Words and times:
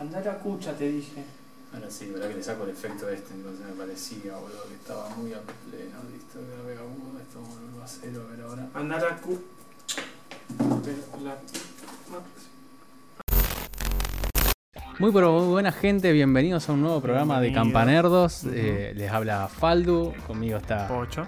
Andá 0.00 0.18
a 0.18 0.22
la 0.22 0.38
cucha, 0.38 0.72
te 0.72 0.88
dije. 0.88 1.22
Ahora 1.74 1.90
sí, 1.90 2.06
verdad 2.06 2.28
que 2.28 2.36
le 2.36 2.42
saco 2.42 2.64
el 2.64 2.70
efecto 2.70 3.06
este, 3.10 3.34
entonces 3.34 3.66
me 3.66 3.72
parecía, 3.72 4.34
boludo, 4.34 4.64
que 4.66 4.74
estaba 4.74 5.10
muy 5.10 5.30
a 5.34 5.40
pleno, 5.40 5.98
listo, 6.10 6.38
grave 6.40 6.78
agudo, 6.78 7.20
esto 7.20 7.40
vuelvo 7.40 7.82
a 7.82 7.86
cero, 7.86 8.26
pero 8.30 8.48
ahora. 8.48 8.66
Andá 8.72 8.96
a 8.96 9.00
la 9.00 9.16
cu... 9.18 9.38
Pero 10.82 10.96
la... 11.22 11.36
Muy 14.98 15.12
pero 15.12 15.32
muy 15.38 15.48
buena 15.48 15.70
gente, 15.70 16.12
bienvenidos 16.12 16.70
a 16.70 16.72
un 16.72 16.80
nuevo 16.80 17.02
programa 17.02 17.38
de. 17.42 17.52
Campanerdos. 17.52 18.44
Eh, 18.44 18.94
les 18.96 19.10
habla 19.10 19.48
Faldu, 19.48 20.14
conmigo 20.26 20.56
está 20.56 20.88
Pocho. 20.88 21.26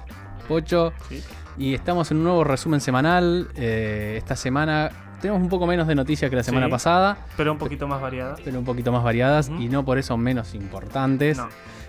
Pocho 0.48 0.94
Sí. 1.10 1.22
y 1.58 1.74
estamos 1.74 2.10
en 2.10 2.16
un 2.18 2.24
nuevo 2.24 2.42
resumen 2.42 2.80
semanal. 2.80 3.50
Eh, 3.54 4.14
esta 4.16 4.34
semana 4.34 5.11
tenemos 5.22 5.40
un 5.40 5.48
poco 5.48 5.66
menos 5.66 5.86
de 5.86 5.94
noticias 5.94 6.28
que 6.28 6.36
la 6.36 6.42
semana 6.42 6.66
Sí. 6.66 6.72
pasada, 6.72 7.16
Pero 7.38 7.52
un 7.52 7.58
poquito 7.58 7.88
más 7.88 8.02
variada. 8.02 8.34
pero 8.44 8.58
un 8.58 8.64
poquito 8.66 8.92
más 8.92 9.02
variadas 9.02 9.48
y 9.58 9.68
no 9.70 9.82
por 9.84 9.96
eso 9.96 10.18
menos 10.18 10.54
importantes. 10.54 11.38
No. 11.38 11.48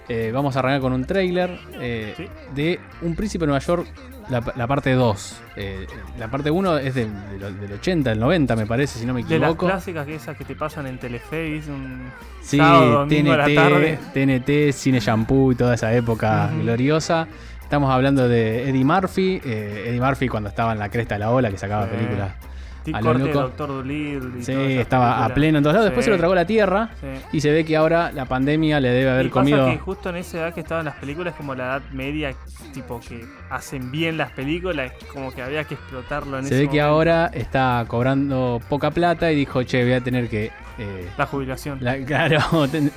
Eh, 0.09 0.31
vamos 0.33 0.55
a 0.55 0.59
arrancar 0.59 0.81
con 0.81 0.91
un 0.93 1.05
trailer 1.05 1.57
eh, 1.79 2.13
Sí. 2.17 2.27
de 2.53 2.79
Un 3.01 3.15
Príncipe 3.15 3.43
de 3.43 3.47
Nueva 3.47 3.59
York, 3.65 3.87
la, 4.29 4.41
la 4.57 4.67
parte 4.67 4.91
2. 4.93 5.37
Eh, 5.55 5.87
la 6.19 6.27
parte 6.29 6.51
1 6.51 6.77
es 6.77 6.93
de- 6.95 7.05
de 7.05 7.39
lo- 7.39 7.51
del 7.53 7.71
80, 7.73 8.09
del 8.09 8.19
90 8.19 8.55
me 8.57 8.65
parece, 8.65 8.99
si 8.99 9.05
no 9.05 9.13
me 9.13 9.23
De 9.23 9.39
las 9.39 9.49
equivoco. 9.51 9.65
clásicas 9.67 10.05
que 10.05 10.15
esas 10.15 10.35
que 10.37 10.43
te 10.43 10.55
pasan 10.55 10.87
en 10.87 10.99
Teleface, 10.99 11.63
un 11.69 12.11
Sí, 12.41 12.57
sábado, 12.57 12.99
domingo 12.99 13.31
a 13.31 13.37
la 13.37 13.55
tarde. 13.55 13.97
TNT, 14.13 14.41
TNT, 14.43 14.73
Cine 14.73 14.99
Shampoo 14.99 15.53
y 15.53 15.55
toda 15.55 15.73
esa 15.75 15.93
época 15.93 16.51
gloriosa. 16.61 17.27
Estamos 17.61 17.89
hablando 17.89 18.27
de 18.27 18.69
Eddie 18.69 18.83
Murphy. 18.85 19.41
eh, 19.45 19.85
Eddie 19.87 20.01
Murphy 20.01 20.27
cuando 20.27 20.49
estaba 20.49 20.73
en 20.73 20.79
la 20.79 20.89
cresta 20.89 21.15
de 21.15 21.19
la 21.19 21.31
ola, 21.31 21.49
que 21.49 21.57
sacaba 21.57 21.85
películas. 21.87 22.33
Tic 22.83 22.95
A 22.95 23.01
lo 23.01 23.13
corte. 23.13 23.31
Doctor 23.31 23.67
Dolittle. 23.69 24.39
y 24.39 24.43
Sí, 24.43 24.51
estaba 24.53 25.23
a 25.23 25.29
pleno 25.33 25.57
en 25.59 25.63
todos 25.63 25.73
lados. 25.75 25.85
Después 25.85 26.03
Sí. 26.05 26.07
se 26.07 26.11
lo 26.11 26.17
tragó 26.17 26.35
la 26.35 26.45
tierra. 26.45 26.89
Sí. 26.99 27.07
Y 27.37 27.41
se 27.41 27.51
ve 27.51 27.63
que 27.65 27.75
ahora 27.77 28.11
la 28.11 28.25
pandemia 28.25 28.79
le 28.79 28.89
debe 28.89 29.09
haber 29.11 29.25
y 29.25 29.29
pasa 29.29 29.39
comido. 29.39 29.65
que 29.67 29.77
justo 29.77 30.09
en 30.09 30.17
esa 30.17 30.37
edad 30.39 30.53
que 30.53 30.59
estaban 30.61 30.85
las 30.85 30.95
películas, 30.95 31.33
como 31.35 31.55
la 31.55 31.63
edad 31.65 31.81
media, 31.91 32.33
tipo 32.73 32.99
que 32.99 33.25
hacen 33.49 33.91
bien 33.91 34.17
las 34.17 34.31
películas, 34.31 34.91
como 35.13 35.31
que 35.33 35.41
había 35.41 35.63
que 35.63 35.75
explotarlo 35.75 36.37
en 36.39 36.45
Se 36.45 36.55
ese 36.55 36.63
ve 36.65 36.69
que 36.69 36.77
momento. 36.81 36.85
ahora 36.93 37.31
está 37.33 37.85
cobrando 37.87 38.59
poca 38.69 38.91
plata 38.91 39.31
y 39.31 39.35
dijo, 39.35 39.63
che, 39.63 39.83
voy 39.83 39.93
a 39.93 40.01
tener 40.01 40.27
que. 40.29 40.51
eh, 40.79 41.07
La 41.17 41.25
jubilación. 41.27 41.77
la- 41.81 41.97
claro, 42.05 42.39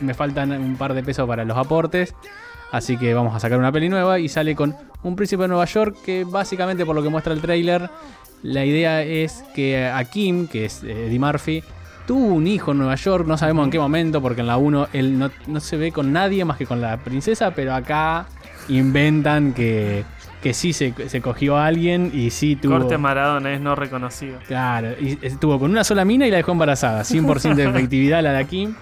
me 0.01 0.15
faltan 0.15 0.51
un 0.53 0.77
par 0.77 0.95
de 0.95 1.03
pesos 1.03 1.29
para 1.29 1.45
los 1.45 1.57
aportes. 1.57 2.15
Así 2.73 2.97
que 2.97 3.15
vamos 3.15 3.35
a 3.35 3.41
sacar 3.41 3.59
una 3.59 3.73
peli 3.73 3.89
nueva 3.89 4.19
y 4.19 4.29
sale 4.29 4.55
con 4.55 4.75
un 5.03 5.17
príncipe 5.17 5.43
de 5.43 5.49
Nueva 5.49 5.65
York 5.67 5.97
que 6.05 6.25
básicamente 6.25 6.85
por 6.85 6.97
lo 6.97 7.03
que 7.03 7.09
muestra 7.09 7.33
el 7.33 7.41
tráiler, 7.41 7.89
la 8.43 8.65
idea 8.65 9.03
es 9.03 9.45
que 9.55 9.87
a 9.87 10.05
Kim, 10.05 10.47
que 10.47 10.67
es 10.67 10.83
eh, 10.83 11.07
Eddie 11.07 11.19
Murphy, 11.19 11.63
tuvo 12.07 12.35
un 12.35 12.47
hijo 12.47 12.73
en 12.73 12.79
Nueva 12.79 12.95
York, 12.95 13.27
no 13.27 13.37
sabemos 13.37 13.65
en 13.65 13.71
qué 13.71 13.79
momento, 13.79 14.21
porque 14.21 14.41
en 14.41 14.47
la 14.47 14.57
1 14.57 14.89
él 14.93 15.19
no, 15.19 15.31
no 15.47 15.61
se 15.61 15.77
ve 15.77 15.93
con 15.93 16.13
nadie 16.13 16.45
más 16.45 16.57
que 16.57 16.67
con 16.67 16.81
la 16.81 16.97
princesa, 16.99 17.53
pero 17.53 17.75
acá 17.75 18.27
inventan 18.69 19.53
que, 19.53 20.05
que 20.43 20.55
sí 20.55 20.73
se, 20.73 20.95
se 21.09 21.21
cogió 21.21 21.57
a 21.57 21.67
alguien 21.67 22.11
y 22.15 22.31
sí 22.31 22.57
tuvo... 22.57 22.79
Corte 22.79 22.99
Maradona 22.99 23.53
es 23.53 23.61
no 23.61 23.75
reconocido. 23.75 24.39
Claro, 24.47 24.91
y 25.01 25.19
estuvo 25.23 25.59
con 25.59 25.71
una 25.71 25.85
sola 25.85 26.05
mina 26.05 26.27
y 26.27 26.31
la 26.31 26.37
dejó 26.39 26.53
embarazada. 26.53 27.03
100% 27.03 27.55
de 27.55 27.65
efectividad 27.65 28.23
la 28.23 28.33
de 28.33 28.45
Kim. 28.45 28.75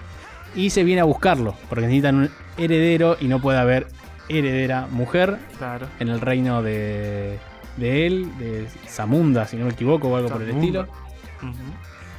Y 0.55 0.69
se 0.69 0.83
viene 0.83 1.01
a 1.01 1.03
buscarlo, 1.03 1.55
porque 1.67 1.85
necesitan 1.85 2.15
un 2.15 2.29
heredero 2.57 3.17
y 3.19 3.27
no 3.27 3.39
puede 3.39 3.57
haber 3.59 3.87
heredera 4.29 4.87
mujer 4.89 5.37
Claro. 5.57 5.87
en 5.99 6.09
el 6.09 6.19
reino 6.21 6.61
de, 6.63 7.37
de 7.77 8.07
él, 8.07 8.29
de 8.39 8.67
Zamunda, 8.87 9.45
si 9.47 9.57
no 9.57 9.65
me 9.65 9.71
equivoco, 9.71 10.07
o 10.09 10.15
algo 10.15 10.29
por 10.29 10.41
el 10.41 10.49
estilo. 10.51 10.87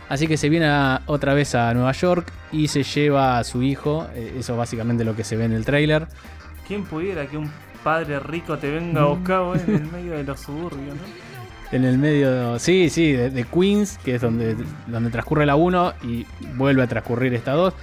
Así 0.09 0.29
que 0.29 0.37
se 0.37 0.49
viene 0.49 0.67
a- 0.67 1.03
otra 1.07 1.35
vez 1.35 1.55
a 1.55 1.73
Nueva 1.75 1.91
York 1.93 2.33
y 2.53 2.69
se 2.69 2.85
lleva 2.85 3.39
a 3.39 3.45
su 3.45 3.63
hijo. 3.63 4.07
eh, 4.15 4.37
Eso 4.39 4.57
básicamente 4.57 5.05
lo 5.05 5.17
que 5.17 5.25
se 5.25 5.37
ve 5.37 5.45
en 5.47 5.53
el 5.53 5.65
tráiler. 5.65 6.07
¿Quién 6.69 6.85
pudiera 6.85 7.27
que 7.27 7.37
un 7.37 7.51
padre 7.83 8.21
rico 8.21 8.57
te 8.59 8.71
venga 8.71 9.03
a 9.03 9.07
buscar 9.07 9.43
en 9.69 9.75
el 9.75 9.85
medio 9.93 10.13
de 10.13 10.23
los 10.25 10.39
suburbios, 10.41 10.95
no? 10.95 11.03
En 11.73 11.85
el 11.85 11.99
medio, 11.99 12.61
sí, 12.61 12.89
sí, 12.89 13.11
de, 13.13 13.31
de 13.31 13.43
Queens, 13.45 13.99
que 13.99 14.15
es 14.15 14.21
donde, 14.23 14.57
donde 14.87 15.11
transcurre 15.11 15.45
la 15.45 15.57
1 15.57 15.95
y 16.05 16.25
vuelve 16.55 16.85
a 16.85 16.87
transcurrir 16.87 17.35
esta 17.35 17.53
2. 17.53 17.75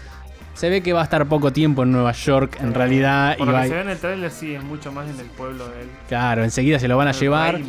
Se 0.53 0.69
ve 0.69 0.81
que 0.81 0.93
va 0.93 1.01
a 1.01 1.03
estar 1.03 1.25
poco 1.27 1.51
tiempo 1.51 1.83
en 1.83 1.91
Nueva 1.91 2.11
York, 2.11 2.57
en 2.61 2.73
realidad. 2.73 3.37
Por 3.37 3.47
y 3.47 3.51
lo 3.51 3.55
va- 3.57 3.61
que 3.63 3.67
se 3.69 3.73
ve 3.75 3.81
en 3.81 3.89
el 3.89 3.97
tráiler, 3.97 4.31
sí, 4.31 4.53
es 4.53 4.63
mucho 4.63 4.91
más 4.91 5.09
en 5.09 5.19
el 5.19 5.25
pueblo 5.27 5.67
de 5.69 5.81
él. 5.81 5.87
claro, 6.07 6.43
enseguida 6.43 6.79
se 6.79 6.87
lo 6.87 6.95
van 6.97 7.07
a 7.07 7.11
llevar. 7.11 7.59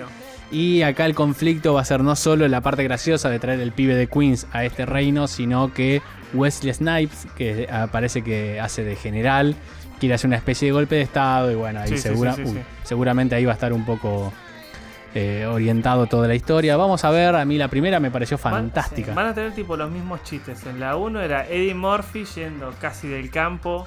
Y 0.52 0.82
acá 0.82 1.06
el 1.06 1.14
conflicto 1.14 1.74
va 1.74 1.80
a 1.80 1.84
ser 1.84 2.00
no 2.02 2.14
solo 2.14 2.46
la 2.46 2.60
parte 2.60 2.84
graciosa 2.84 3.28
de 3.30 3.38
traer 3.40 3.58
el 3.60 3.72
pibe 3.72 3.94
de 3.96 4.06
Queens 4.06 4.46
a 4.52 4.64
este 4.64 4.86
reino, 4.86 5.26
sino 5.26 5.72
que 5.72 6.00
Wesley 6.34 6.72
Snipes, 6.72 7.26
que 7.36 7.68
parece 7.90 8.22
que 8.22 8.60
hace 8.60 8.84
de 8.84 8.94
general, 8.94 9.56
quiere 9.98 10.14
hacer 10.14 10.28
una 10.28 10.36
especie 10.36 10.66
de 10.68 10.72
golpe 10.72 10.94
de 10.96 11.00
estado. 11.02 11.50
Y 11.50 11.54
bueno, 11.56 11.80
ahí 11.80 11.88
Sí, 11.88 11.98
segura- 11.98 12.34
sí, 12.34 12.46
sí, 12.46 12.58
seguramente 12.84 13.34
ahí 13.34 13.44
va 13.46 13.52
a 13.52 13.54
estar 13.54 13.72
un 13.72 13.84
poco 13.84 14.32
eh, 15.14 15.46
orientado 15.46 16.06
toda 16.06 16.26
la 16.28 16.34
historia. 16.34 16.76
Vamos 16.76 17.04
a 17.04 17.10
ver, 17.10 17.34
a 17.36 17.44
mí 17.44 17.56
la 17.56 17.68
primera 17.68 18.00
me 18.00 18.10
pareció 18.10 18.38
Van- 18.42 18.52
fantástica. 18.54 19.12
sí, 19.12 19.14
Van 19.16 19.26
a 19.26 19.34
tener 19.34 19.52
tipo 19.54 19.76
los 19.76 19.90
mismos 19.90 20.22
chistes. 20.24 20.64
En 20.66 20.80
la 20.80 20.96
1 20.96 21.20
era 21.20 21.46
Eddie 21.48 21.74
Murphy 21.74 22.24
yendo 22.24 22.72
casi 22.80 23.08
del 23.08 23.30
campo. 23.30 23.86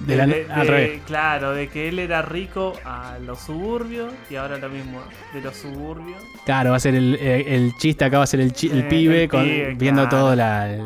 De 0.00 0.14
la- 0.14 0.26
de- 0.26 0.46
al 0.52 0.66
revés. 0.68 1.00
Claro, 1.06 1.52
de 1.52 1.68
que 1.68 1.88
él 1.88 1.98
era 1.98 2.20
rico 2.20 2.74
a 2.84 3.16
los 3.24 3.40
suburbios 3.40 4.12
y 4.28 4.36
ahora 4.36 4.58
lo 4.58 4.68
mismo 4.68 5.00
de 5.32 5.40
los 5.40 5.56
suburbios. 5.56 6.22
Claro, 6.44 6.70
va 6.72 6.76
a 6.76 6.80
ser 6.80 6.94
el, 6.94 7.14
eh, 7.18 7.54
el 7.56 7.74
chiste, 7.78 8.04
acá 8.04 8.18
va 8.18 8.24
a 8.24 8.26
ser 8.26 8.40
el, 8.40 8.52
chi- 8.52 8.68
el 8.70 8.80
Eh, 8.80 8.88
pibe, 8.90 9.22
el 9.22 9.28
con- 9.30 9.42
pibe, 9.44 9.74
viendo 9.74 10.02
claro. 10.02 10.16
todo 10.24 10.36
la- 10.36 10.70
el, 10.70 10.82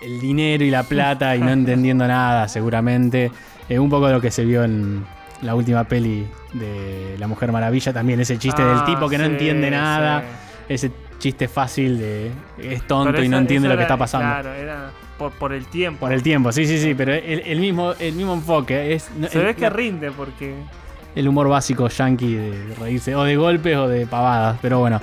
el 0.00 0.20
dinero 0.20 0.64
y 0.64 0.70
la 0.70 0.84
plata 0.84 1.36
y 1.36 1.40
no 1.40 1.50
entendiendo 1.52 2.08
nada, 2.08 2.48
seguramente. 2.48 3.30
Eh, 3.68 3.78
un 3.78 3.90
poco 3.90 4.06
de 4.06 4.14
lo 4.14 4.20
que 4.22 4.30
se 4.30 4.42
vio 4.46 4.64
en 4.64 5.04
la 5.42 5.54
última 5.54 5.84
peli 5.84 6.26
de 6.52 7.16
La 7.18 7.26
Mujer 7.26 7.52
Maravilla, 7.52 7.92
también 7.92 8.20
ese 8.20 8.38
chiste 8.38 8.62
del 8.62 8.78
Ah, 8.78 8.84
tipo 8.86 9.08
que 9.08 9.18
no 9.18 9.24
entiende 9.24 9.70
nada, 9.70 10.20
sí. 10.20 10.26
ese 10.74 10.90
chiste 11.18 11.48
fácil 11.48 11.98
de 11.98 12.30
es 12.58 12.86
tonto 12.86 13.22
y 13.22 13.28
no 13.28 13.38
entiende 13.38 13.68
lo 13.68 13.74
que 13.74 13.82
era- 13.82 13.84
está 13.84 13.96
pasando. 13.96 14.26
Claro, 14.28 14.52
era 14.52 14.90
por, 15.18 15.32
por 15.32 15.52
el 15.52 15.66
tiempo. 15.66 16.00
Por 16.00 16.12
el 16.12 16.22
tiempo, 16.22 16.52
sí, 16.52 16.66
sí, 16.66 16.78
sí, 16.78 16.94
pero 16.94 17.12
el, 17.12 17.40
el 17.46 17.60
mismo, 17.60 17.92
el 17.98 18.14
mismo 18.14 18.34
enfoque. 18.34 18.94
Es, 18.94 19.10
no- 19.16 19.28
Se 19.28 19.38
el, 19.38 19.44
ve 19.46 19.54
que 19.54 19.70
rinde 19.70 20.10
porque 20.10 20.54
el 21.14 21.28
humor 21.28 21.48
básico 21.48 21.88
yankee 21.88 22.34
de 22.34 22.74
reírse, 22.80 23.14
o 23.14 23.22
de 23.24 23.36
golpes 23.36 23.76
o 23.76 23.88
de 23.88 24.06
pavadas, 24.06 24.58
pero 24.60 24.78
bueno. 24.80 25.00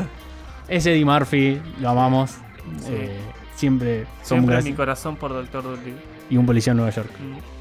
Es 0.68 0.86
Eddie 0.86 1.06
Murphy, 1.06 1.60
lo 1.80 1.90
amamos. 1.90 2.32
Sí. 2.80 2.88
eh, 2.92 3.18
siempre 3.56 4.06
somos 4.24 4.26
siempre 4.46 4.58
graci- 4.58 4.64
mi 4.64 4.74
corazón 4.74 5.16
por 5.18 5.32
Doctor 5.34 5.64
Dolittle. 5.64 5.94
Y 6.30 6.38
un 6.38 6.46
policía 6.46 6.72
en 6.72 6.78
Nueva 6.78 6.92
York. 6.92 7.10
Mm. 7.20 7.61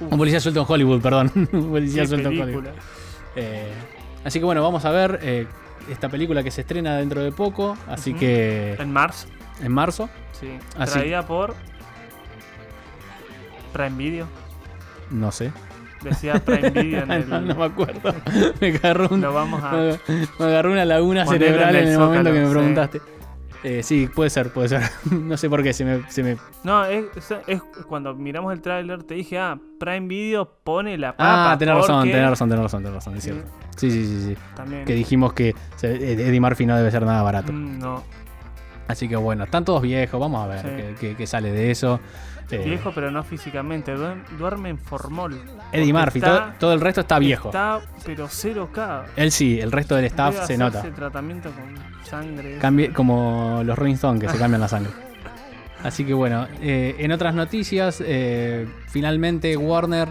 Un 0.00 0.18
policía 0.18 0.40
suelto 0.40 0.60
en 0.60 0.66
Hollywood, 0.68 1.00
perdón. 1.00 1.30
un 1.52 1.70
policía 1.70 2.02
Qué 2.02 2.08
suelto 2.08 2.30
en. 2.30 2.40
Hollywood. 2.42 2.64
Eh, 3.36 3.72
así 4.24 4.38
que 4.38 4.44
bueno, 4.44 4.62
vamos 4.62 4.84
a 4.84 4.90
ver 4.90 5.18
eh, 5.22 5.46
esta 5.90 6.08
película 6.08 6.42
que 6.42 6.50
se 6.50 6.62
estrena 6.62 6.96
dentro 6.96 7.22
de 7.22 7.32
poco. 7.32 7.76
Así 7.88 8.14
que 8.14 8.74
En 8.78 8.92
marzo, 8.92 9.28
en 9.62 9.72
marzo. 9.72 10.08
sí. 10.38 10.48
Así- 10.76 10.94
Traída 10.94 11.26
por 11.26 11.54
Prime 13.72 13.96
Video. 13.96 14.26
No 15.10 15.30
sé. 15.32 15.52
Decía 16.02 16.34
Prime 16.44 16.70
Video 16.82 17.02
en 17.04 17.10
el. 17.12 17.28
no, 17.28 17.40
no 17.40 17.54
me 17.54 17.64
acuerdo. 17.64 18.14
me 18.60 18.68
agarró, 18.68 19.08
un- 19.10 19.20
Lo 19.20 19.32
vamos 19.32 19.62
a. 19.62 19.72
me, 19.72 20.44
agarró 20.46 20.72
una 20.72 20.84
laguna 20.84 21.26
cerebral 21.26 21.76
en 21.76 21.82
en 21.86 21.92
el 21.92 21.98
momento 21.98 22.32
que 22.32 22.40
me 22.40 22.46
sí. 22.48 22.98
Eh, 23.64 23.82
sí, 23.84 24.08
puede 24.12 24.28
ser, 24.30 24.52
puede 24.52 24.68
ser. 24.68 24.82
no 25.12 25.36
sé 25.36 25.48
por 25.48 25.62
qué 25.62 25.72
se 25.72 25.84
me, 25.84 26.02
se 26.10 26.22
me 26.22 26.36
No, 26.64 26.84
es, 26.84 27.04
es- 27.46 27.62
cuando 27.86 28.12
miramos 28.14 28.52
el 28.52 28.60
tráiler 28.60 29.04
te 29.04 29.14
dije, 29.14 29.38
ah, 29.38 29.58
Prime 29.78 30.08
Video 30.08 30.48
pone 30.64 30.98
la 30.98 31.12
papa. 31.16 31.52
Ah, 31.52 31.58
tenés 31.58 31.74
razón, 31.76 31.96
porque 32.00 32.10
tenés 32.12 32.28
razón, 32.30 32.48
tenés 32.48 32.62
razón, 32.64 32.82
tenés 32.82 32.94
razón, 32.96 33.16
es 33.16 33.22
cierto. 33.24 33.50
Sí, 33.76 33.90
sí, 33.90 34.04
sí, 34.06 34.22
sí. 34.28 34.36
También. 34.56 34.84
Que 34.84 34.94
dijimos 34.94 35.32
que 35.32 35.54
Eddie 35.82 36.40
Murphy 36.40 36.66
no 36.66 36.76
debe 36.76 36.90
ser 36.90 37.04
nada 37.06 37.22
barato. 37.22 37.52
Mm, 37.52 37.78
no, 37.78 38.02
Así 38.88 39.08
que 39.08 39.14
bueno, 39.16 39.44
están 39.44 39.64
todos 39.64 39.80
viejos, 39.80 40.20
vamos 40.20 40.44
a 40.44 40.48
ver 40.48 40.60
Sí. 40.60 40.66
qué, 40.76 40.94
qué- 41.00 41.16
qué 41.16 41.26
sale 41.26 41.52
de 41.52 41.70
eso. 41.70 42.00
Eh, 42.50 42.58
viejo 42.64 42.92
pero 42.94 43.10
no 43.10 43.22
físicamente. 43.22 43.94
duer- 43.96 44.26
Duerme 44.38 44.68
en 44.70 44.78
formol. 44.78 45.40
Eddie 45.72 45.92
Murphy, 45.92 46.18
está- 46.18 46.38
todo, 46.46 46.52
todo 46.58 46.72
el 46.74 46.80
resto 46.80 47.00
está 47.02 47.18
viejo. 47.18 47.48
Está, 47.48 47.80
pero 48.04 48.28
0K. 48.28 49.04
Él 49.16 49.30
sí, 49.32 49.58
el 49.60 49.72
resto 49.72 49.94
del 49.96 50.04
staff 50.06 50.34
Debe 50.34 50.46
se 50.46 50.58
nota. 50.58 50.82
tratamiento 50.94 51.50
con 51.50 51.74
sangre. 52.04 52.58
Cambie, 52.58 52.92
como 52.92 53.62
los 53.64 53.78
Rolling 53.78 53.94
Stones 53.94 54.20
que 54.22 54.28
se 54.28 54.38
cambian 54.38 54.60
la 54.60 54.68
sangre. 54.68 54.92
Así 55.82 56.04
que 56.04 56.14
bueno, 56.14 56.46
eh, 56.60 56.94
en 56.98 57.10
otras 57.10 57.34
noticias, 57.34 58.02
eh, 58.06 58.68
finalmente 58.88 59.56
Warner 59.56 60.08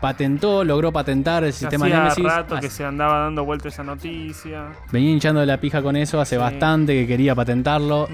patentó, 0.00 0.64
logró 0.64 0.92
patentar 0.92 1.44
el 1.44 1.52
sistema 1.52 1.86
Hacía 1.86 1.98
Nemesis. 2.00 2.24
rato 2.24 2.58
que 2.60 2.68
se 2.68 2.84
andaba 2.84 3.20
dando 3.20 3.44
vuelta 3.44 3.68
esa 3.68 3.84
noticia. 3.84 4.66
Venía 4.90 5.12
hinchando 5.12 5.44
la 5.46 5.58
pija 5.58 5.82
con 5.82 5.96
eso 5.96 6.20
hace 6.20 6.34
Sí. 6.36 6.40
bastante 6.40 6.92
que 6.94 7.06
quería 7.06 7.34
patentarlo. 7.34 8.08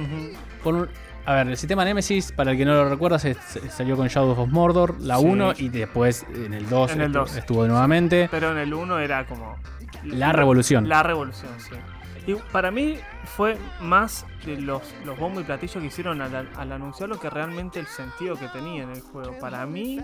Por 0.63 0.75
un- 0.75 0.89
a 1.31 1.35
ver, 1.37 1.49
el 1.49 1.57
sistema 1.57 1.85
Nemesis, 1.85 2.33
para 2.33 2.53
el 2.53 2.57
que 2.59 2.65
no 2.65 2.73
lo 2.75 2.89
recuerda, 2.89 3.19
se, 3.19 3.35
se- 3.35 3.69
salió 3.71 3.97
con 3.97 4.09
Shadow 4.09 4.33
of 4.39 4.49
Mordor, 4.49 5.01
la 5.01 5.19
Sí. 5.19 5.25
1, 5.27 5.53
y 5.59 5.69
después 5.69 6.27
en 6.35 6.55
el 6.55 6.69
2 6.69 6.93
En 6.93 7.01
el 7.03 7.07
estuvo, 7.09 7.25
2. 7.25 7.37
estuvo 7.37 7.67
nuevamente. 7.67 8.29
Pero 8.31 8.53
en 8.53 8.59
el 8.59 8.73
1 8.75 8.99
era 8.99 9.27
como. 9.27 9.57
La 10.05 10.33
revolución. 10.33 10.89
La 10.89 11.03
revolución, 11.03 11.51
sí. 11.59 11.75
Y 12.27 12.35
para 12.53 12.71
mí 12.71 12.97
fue 13.37 13.57
más 13.81 14.27
de 14.45 14.61
los, 14.61 14.83
los 15.05 15.19
bombos 15.19 15.43
y 15.43 15.47
platillos 15.47 15.77
que 15.81 15.87
hicieron 15.87 16.21
al, 16.21 16.49
al 16.57 16.73
anunciarlo 16.73 17.19
que 17.19 17.31
realmente 17.31 17.81
el 17.81 17.87
sentido 17.87 18.37
que 18.37 18.47
tenía 18.49 18.83
en 18.83 18.91
el 18.91 19.01
juego. 19.01 19.39
Para 19.41 19.65
mí 19.67 20.01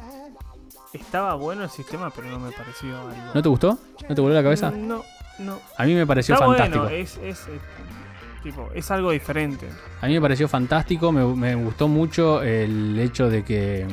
estaba 0.92 1.34
bueno 1.34 1.62
el 1.64 1.70
sistema, 1.70 2.10
pero 2.10 2.28
no 2.28 2.38
me 2.38 2.50
pareció 2.52 2.96
algo. 2.98 3.12
¿No 3.34 3.42
te 3.42 3.48
gustó? 3.48 3.78
¿No 4.08 4.14
te 4.14 4.20
volvió 4.20 4.36
la 4.36 4.42
cabeza? 4.42 4.70
No, 4.70 5.02
no. 5.38 5.58
A 5.76 5.84
mí 5.84 5.94
me 5.94 6.06
pareció 6.06 6.34
Está 6.34 6.46
fantástico. 6.46 6.84
bueno, 6.84 6.96
es, 6.96 7.16
es, 7.18 7.40
eh, 7.48 7.60
tipo, 8.46 8.70
es 8.74 8.90
algo 8.90 9.10
diferente. 9.10 9.66
A 10.00 10.06
mí 10.06 10.14
me 10.14 10.20
pareció 10.20 10.46
fantástico, 10.48 11.10
me, 11.12 11.24
me 11.34 11.54
gustó 11.56 11.88
mucho 11.88 12.42
el 12.42 12.98
hecho 12.98 13.28
de 13.28 13.42
que 13.42 13.86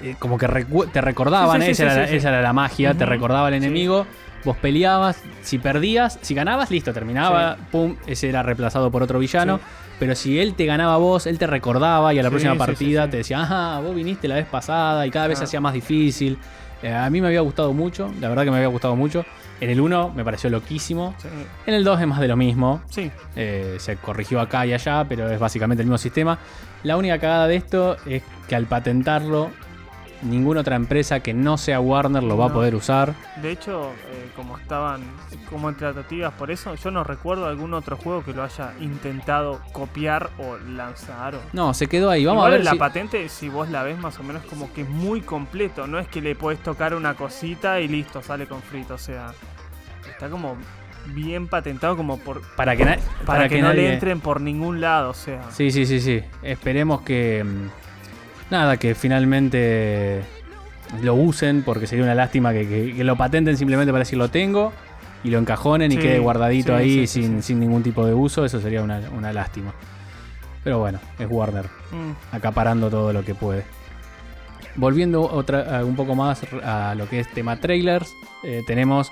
eh, 0.00 0.14
como 0.18 0.38
que 0.38 0.46
recu- 0.46 0.90
te 0.90 1.00
recordaban, 1.00 1.60
Sí, 1.60 1.66
sí, 1.74 1.82
esa, 1.82 1.92
sí, 1.94 1.98
era, 2.00 2.10
esa 2.10 2.28
era 2.28 2.42
la 2.42 2.52
magia, 2.52 2.94
te 2.94 3.04
recordaba 3.04 3.48
sí. 3.50 3.56
enemigo, 3.56 4.06
vos 4.44 4.56
peleabas, 4.58 5.20
si 5.42 5.58
perdías, 5.58 6.18
si 6.22 6.34
ganabas, 6.34 6.70
listo, 6.70 6.92
terminaba, 6.92 7.56
pum, 7.72 7.96
ese 8.06 8.28
era 8.28 8.42
reemplazado 8.44 8.90
por 8.90 9.02
otro 9.02 9.18
villano. 9.18 9.58
Pero 9.98 10.14
si 10.14 10.38
él 10.38 10.54
te 10.54 10.64
ganaba 10.64 10.94
a 10.94 10.98
vos, 10.98 11.26
él 11.26 11.38
te 11.38 11.48
recordaba 11.48 12.14
y 12.14 12.20
a 12.20 12.22
la 12.22 12.30
próxima 12.30 12.54
partida 12.54 13.10
te 13.10 13.16
decía, 13.16 13.40
ajá, 13.42 13.80
vos 13.80 13.96
viniste 13.96 14.28
la 14.28 14.36
vez 14.36 14.46
pasada 14.46 15.04
y 15.04 15.10
cada 15.10 15.26
vez 15.26 15.38
se 15.38 15.44
hacía 15.44 15.60
más 15.60 15.74
difícil. 15.74 16.38
Eh, 16.82 16.94
a 16.94 17.08
mí 17.10 17.20
me 17.20 17.26
había 17.28 17.40
gustado 17.40 17.72
mucho, 17.72 18.10
la 18.20 18.28
verdad 18.28 18.44
que 18.44 18.50
me 18.50 18.56
había 18.58 18.68
gustado 18.68 18.94
mucho. 18.96 19.24
En 19.60 19.70
el 19.70 19.80
1 19.80 20.12
me 20.14 20.24
pareció 20.24 20.48
loquísimo. 20.50 21.14
Sí, 21.18 21.26
En 21.66 21.74
el 21.74 21.82
2 21.82 22.00
es 22.00 22.06
más 22.06 22.20
de 22.20 22.28
lo 22.28 22.36
mismo. 22.36 22.80
sí. 22.88 23.10
Eh, 23.34 23.76
se 23.78 23.96
corrigió 23.96 24.40
acá 24.40 24.64
y 24.66 24.72
allá, 24.72 25.04
pero 25.08 25.28
es 25.30 25.40
básicamente 25.40 25.82
el 25.82 25.86
mismo 25.88 25.98
sistema. 25.98 26.38
La 26.84 26.96
única 26.96 27.18
cagada 27.18 27.48
de 27.48 27.56
esto 27.56 27.96
es 28.06 28.22
que 28.48 28.54
al 28.54 28.66
patentarlo, 28.66 29.50
ninguna 30.22 30.60
otra 30.62 30.76
empresa 30.76 31.20
que 31.20 31.32
no 31.34 31.58
sea 31.58 31.80
Warner 31.80 32.22
lo 32.22 32.36
va 32.36 32.46
a 32.46 32.52
poder 32.52 32.74
usar. 32.74 33.14
De 33.42 33.50
hecho, 33.52 33.90
eh, 34.10 34.30
como 34.36 34.58
estaban 34.58 35.02
como 35.50 35.68
en 35.68 35.76
tratativas 35.76 36.32
por 36.34 36.50
eso, 36.50 36.74
yo 36.74 36.90
no 36.90 37.04
recuerdo 37.04 37.46
algún 37.46 37.72
otro 37.74 37.96
juego 37.96 38.24
que 38.24 38.32
lo 38.32 38.42
haya 38.42 38.72
intentado 38.80 39.60
copiar 39.72 40.30
o 40.38 40.56
lanzar. 40.70 41.34
o- 41.36 41.40
No, 41.52 41.72
se 41.74 41.86
quedó 41.86 42.10
ahí. 42.10 42.24
Vamos 42.26 42.40
Igual 42.40 42.52
a 42.52 42.56
ver 42.56 42.64
la 42.64 42.70
si... 42.72 42.78
patente, 42.78 43.28
si 43.28 43.48
vos 43.48 43.68
la 43.70 43.82
ves 43.82 43.98
más 43.98 44.18
o 44.18 44.22
menos 44.22 44.42
como 44.44 44.72
que 44.72 44.82
es 44.82 44.88
muy 44.88 45.20
completo. 45.20 45.86
No 45.86 45.98
es 45.98 46.08
que 46.08 46.20
le 46.20 46.34
podés 46.34 46.58
tocar 46.62 46.94
una 46.94 47.14
cosita 47.14 47.80
y 47.80 47.88
listo, 47.88 48.22
sale 48.22 48.46
con 48.46 48.60
frito. 48.62 48.94
O 48.94 48.98
sea, 48.98 49.32
está 50.10 50.28
como 50.28 50.56
bien 51.14 51.48
patentado 51.48 51.96
como 51.96 52.18
por 52.18 52.42
Para 52.56 52.76
que, 52.76 52.84
para, 53.24 53.48
que, 53.48 53.62
no 53.62 53.68
nadie- 53.68 53.76
le 53.88 53.92
entren 53.94 54.20
por 54.20 54.40
ningún 54.40 54.80
lado. 54.80 55.10
O 55.10 55.14
sea, 55.14 55.50
Sí, 55.50 55.70
sí, 55.70 55.86
sí, 55.86 56.00
sí. 56.00 56.22
Esperemos 56.42 57.00
que... 57.02 57.44
Nada, 58.50 58.76
que 58.78 58.94
finalmente 58.94 60.22
lo 61.02 61.14
usen, 61.14 61.62
porque 61.62 61.86
sería 61.86 62.04
una 62.04 62.14
lástima 62.14 62.52
que, 62.52 62.66
que- 62.66 62.94
que 62.96 63.04
lo 63.04 63.16
patenten 63.16 63.56
simplemente 63.56 63.92
para 63.92 64.00
decir 64.00 64.18
lo 64.18 64.28
tengo 64.30 64.72
y 65.22 65.30
lo 65.30 65.38
encajonen 65.38 65.92
y 65.92 65.96
quede 65.98 66.18
guardadito 66.18 66.68
sí, 66.76 66.82
ahí 66.82 67.06
sí, 67.06 67.22
sin, 67.22 67.42
sin 67.42 67.60
ningún 67.60 67.82
tipo 67.82 68.06
de 68.06 68.14
uso. 68.14 68.44
Eso 68.44 68.60
sería 68.60 68.82
una, 68.82 69.00
una 69.16 69.32
lástima. 69.32 69.72
Pero 70.64 70.78
bueno, 70.78 70.98
es 71.18 71.26
Warner. 71.30 71.66
mm, 71.92 72.34
acaparando 72.36 72.88
todo 72.90 73.12
lo 73.12 73.22
que 73.24 73.34
puede. 73.34 73.64
Volviendo 74.76 75.22
otra, 75.22 75.84
un 75.84 75.96
poco 75.96 76.14
más 76.14 76.40
a 76.64 76.94
lo 76.96 77.08
que 77.08 77.20
es 77.20 77.30
tema 77.32 77.56
trailers, 77.60 78.12
eh, 78.44 78.62
tenemos 78.66 79.10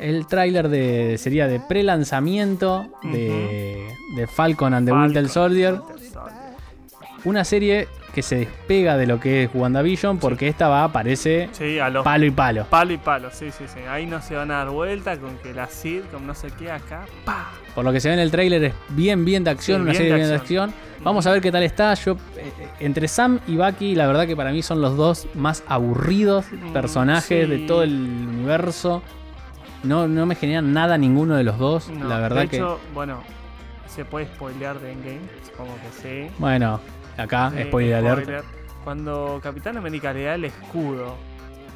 el 0.00 0.26
trailer 0.26 0.68
de 0.68 1.16
sería 1.18 1.46
de 1.46 1.60
pre-lanzamiento 1.60 2.86
de, 3.02 3.86
de 4.16 4.26
Falcon 4.26 4.72
and 4.74 4.88
the 4.88 4.92
Winter 4.92 5.28
Soldier. 5.28 5.80
Una 7.24 7.44
serie 7.44 7.88
que 8.14 8.22
se 8.22 8.36
despega 8.36 8.96
de 8.96 9.06
lo 9.08 9.18
que 9.18 9.44
es 9.44 9.50
WandaVision 9.52 10.18
porque 10.18 10.46
esta 10.46 10.68
va 10.68 10.84
aparece 10.84 11.48
Sí, 11.52 11.78
a 11.80 11.88
los 11.90 12.04
palo 12.04 12.24
y 12.26 12.30
palo. 12.30 12.64
palo 12.70 12.92
y 12.92 12.96
palo. 12.98 13.28
Sí, 13.32 13.50
sí, 13.50 13.64
sí. 13.66 13.80
Ahí 13.88 14.06
no 14.06 14.22
se 14.22 14.36
van 14.36 14.50
a 14.52 14.58
dar 14.58 14.70
vuelta 14.70 15.18
con 15.18 15.36
que 15.38 15.52
la 15.52 15.66
sitcom 15.66 16.24
no 16.24 16.34
sé 16.34 16.48
qué 16.58 16.70
acá. 16.70 17.06
¡Pa! 17.24 17.50
Por 17.74 17.84
lo 17.84 17.92
que 17.92 17.98
se 18.00 18.08
ve 18.08 18.14
en 18.14 18.20
el 18.20 18.30
tráiler 18.30 18.62
es 18.64 18.74
bien 18.90 19.24
bien 19.24 19.42
de 19.42 19.50
acción, 19.50 19.78
Sí, 19.78 19.82
una 19.82 19.90
bien 19.90 19.96
serie 19.96 20.12
de 20.12 20.18
bien 20.18 20.28
de 20.28 20.36
acción. 20.36 20.74
Vamos 21.02 21.26
a 21.26 21.32
ver 21.32 21.40
qué 21.40 21.50
tal 21.50 21.64
está. 21.64 21.92
Yo 21.94 22.12
eh, 22.12 22.52
eh, 22.60 22.68
entre 22.80 23.08
Sam 23.08 23.40
y 23.48 23.56
Bucky, 23.56 23.94
la 23.96 24.06
verdad 24.06 24.26
que 24.28 24.36
para 24.36 24.52
mí 24.52 24.62
son 24.62 24.80
los 24.80 24.96
dos 24.96 25.26
más 25.34 25.64
aburridos 25.66 26.46
Mm, 26.52 26.72
personajes 26.72 27.44
sí. 27.46 27.50
de 27.50 27.58
todo 27.66 27.82
el 27.82 27.92
universo. 27.94 29.02
No, 29.82 30.06
no 30.08 30.24
me 30.24 30.34
generan 30.34 30.72
nada 30.72 30.96
ninguno 30.96 31.34
de 31.36 31.42
los 31.44 31.58
dos. 31.58 31.88
No, 31.90 32.08
la 32.08 32.18
verdad 32.20 32.42
de 32.42 32.48
que. 32.48 32.56
hecho, 32.56 32.78
bueno, 32.94 33.22
se 33.88 34.04
puede 34.04 34.26
spoilear 34.26 34.78
de 34.80 34.92
Endgame, 34.92 35.20
supongo 35.50 35.74
que 35.76 36.02
sí. 36.28 36.34
Bueno, 36.38 36.80
acá, 37.22 37.50
Sí, 37.56 37.62
spoiler 37.64 37.94
alert. 37.96 38.22
spoiler. 38.22 38.44
Cuando 38.84 39.40
Capitán 39.42 39.76
América 39.78 40.12
le 40.12 40.24
da 40.24 40.34
el 40.34 40.44
escudo. 40.44 41.16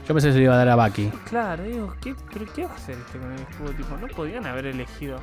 Yo 0.06 0.14
pensé 0.14 0.28
que 0.28 0.32
se 0.32 0.38
lo 0.38 0.44
iba 0.44 0.54
a 0.54 0.58
dar 0.64 0.68
a 0.68 0.76
Bucky. 0.76 1.10
Claro, 1.28 1.64
digo, 1.64 1.94
¿qué, 2.00 2.14
¿pero 2.32 2.46
qué 2.54 2.64
va 2.64 2.72
a 2.72 2.74
hacer 2.76 2.96
este 2.98 3.18
con 3.18 3.32
el 3.32 3.40
escudo? 3.40 3.70
Tipo, 3.70 3.96
no 3.98 4.06
podían 4.08 4.46
haber 4.46 4.66
elegido. 4.66 5.20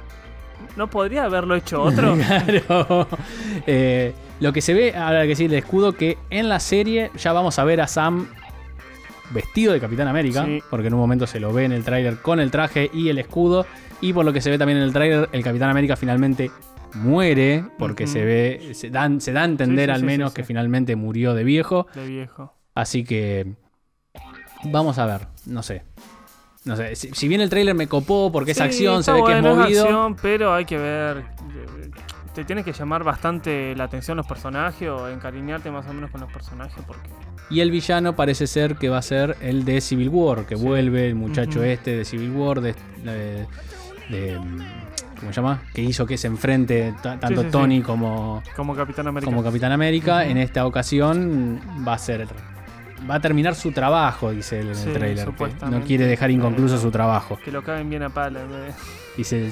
¿No 0.77 0.87
podría 0.89 1.25
haberlo 1.25 1.55
hecho 1.55 1.81
otro? 1.81 2.15
claro. 2.67 3.07
Eh, 3.67 4.13
lo 4.39 4.51
que 4.53 4.61
se 4.61 4.73
ve, 4.73 4.95
ahora 4.95 5.25
que 5.25 5.35
sí, 5.35 5.45
el 5.45 5.53
escudo, 5.53 5.93
que 5.93 6.17
en 6.29 6.49
la 6.49 6.59
serie 6.59 7.09
ya 7.17 7.33
vamos 7.33 7.57
a 7.59 7.63
ver 7.63 7.81
a 7.81 7.87
Sam 7.87 8.27
vestido 9.31 9.73
de 9.73 9.79
Capitán 9.79 10.07
América, 10.07 10.45
Sí. 10.45 10.61
porque 10.69 10.87
en 10.87 10.93
un 10.93 10.99
momento 10.99 11.25
se 11.25 11.39
lo 11.39 11.51
ve 11.51 11.65
en 11.65 11.71
el 11.71 11.83
tráiler 11.83 12.17
con 12.21 12.39
el 12.39 12.51
traje 12.51 12.89
y 12.93 13.09
el 13.09 13.17
escudo, 13.17 13.65
y 14.01 14.13
por 14.13 14.23
lo 14.25 14.33
que 14.33 14.41
se 14.41 14.49
ve 14.51 14.57
también 14.57 14.77
en 14.77 14.83
el 14.83 14.93
tráiler, 14.93 15.29
el 15.31 15.43
Capitán 15.43 15.69
América 15.69 15.95
finalmente 15.95 16.51
muere, 16.95 17.63
porque 17.77 18.07
se 18.07 18.23
ve, 18.25 18.71
se, 18.73 18.89
dan, 18.89 19.21
se 19.21 19.31
da 19.33 19.41
a 19.41 19.45
entender 19.45 19.89
Sí, 19.89 19.95
sí, 19.95 19.99
al 20.01 20.03
menos 20.05 20.31
sí, 20.31 20.35
que 20.35 20.43
finalmente 20.43 20.95
murió 20.95 21.33
de 21.33 21.43
viejo, 21.43 21.87
De 21.93 22.07
viejo. 22.07 22.53
así 22.73 23.03
que 23.03 23.53
vamos 24.63 24.97
a 24.97 25.05
ver, 25.05 25.27
no 25.45 25.61
sé. 25.63 25.83
No 26.63 26.75
sé, 26.75 26.95
si, 26.95 27.11
si 27.13 27.27
bien 27.27 27.41
el 27.41 27.49
tráiler 27.49 27.75
me 27.75 27.87
copó 27.87 28.31
porque 28.31 28.51
es 28.51 28.59
acción, 28.61 29.03
se 29.03 29.11
ve 29.11 29.21
que 29.23 29.37
es 29.37 29.41
movido. 29.43 29.83
acción, 29.83 30.15
pero 30.21 30.53
hay 30.53 30.65
que 30.65 30.77
ver. 30.79 31.23
Te 32.33 32.43
tiene 32.43 32.63
que 32.63 32.73
llamar 32.73 33.03
bastante 33.03 33.75
la 33.75 33.83
atención 33.85 34.17
los 34.17 34.25
personajes 34.25 34.89
o 34.89 35.07
encariñarte 35.07 35.69
más 35.71 35.85
o 35.87 35.93
menos 35.93 36.09
con 36.11 36.21
los 36.21 36.31
personajes 36.33 36.83
porque. 36.87 37.07
Y 37.51 37.59
el 37.59 37.69
villano 37.69 38.15
parece 38.15 38.47
ser 38.47 38.75
que 38.77 38.89
va 38.89 38.97
a 38.97 39.01
ser 39.03 39.37
el 39.41 39.63
de 39.63 39.79
Civil 39.79 40.09
War, 40.09 40.47
que 40.47 40.57
Sí. 40.57 40.63
vuelve 40.65 41.07
el 41.07 41.13
muchacho 41.15 41.63
este 41.63 41.95
de 41.95 42.03
Civil 42.03 42.31
War, 42.31 42.59
de, 42.61 42.73
de- 43.03 43.45
de- 44.09 44.39
¿cómo 45.19 45.31
se 45.31 45.41
llama? 45.41 45.61
Que 45.73 45.81
hizo 45.81 46.05
que 46.05 46.17
se 46.17 46.27
enfrente 46.27 46.93
ta- 47.01 47.19
tanto 47.19 47.41
sí, 47.41 47.47
sí. 47.47 47.51
Tony 47.51 47.81
como, 47.81 48.41
Como 48.55 48.75
Capitán 48.75 49.07
América. 49.07 49.31
como 49.31 49.43
Capitán 49.43 49.71
América. 49.71 50.25
En 50.25 50.37
esta 50.37 50.65
ocasión 50.65 51.59
va 51.87 51.93
a 51.93 51.97
ser 51.97 52.27
va 53.09 53.15
a 53.15 53.19
terminar 53.19 53.53
su 53.55 53.71
trabajo, 53.71 54.31
dice 54.31 54.59
él 54.61 54.69
en 54.69 54.75
Sí, 54.75 54.87
el 54.89 54.93
trailer. 54.93 55.29
No 55.69 55.81
quiere 55.81 56.05
dejar 56.07 56.31
inconcluso 56.31 56.77
su 56.79 56.89
trabajo. 56.91 57.37
Que 57.43 57.51
lo 57.51 57.61
caben 57.63 57.89
bien 57.89 58.03
a 58.03 58.09
pala. 58.09 58.39
vez 58.43 58.49
de- 58.49 58.73
Dice, 59.17 59.49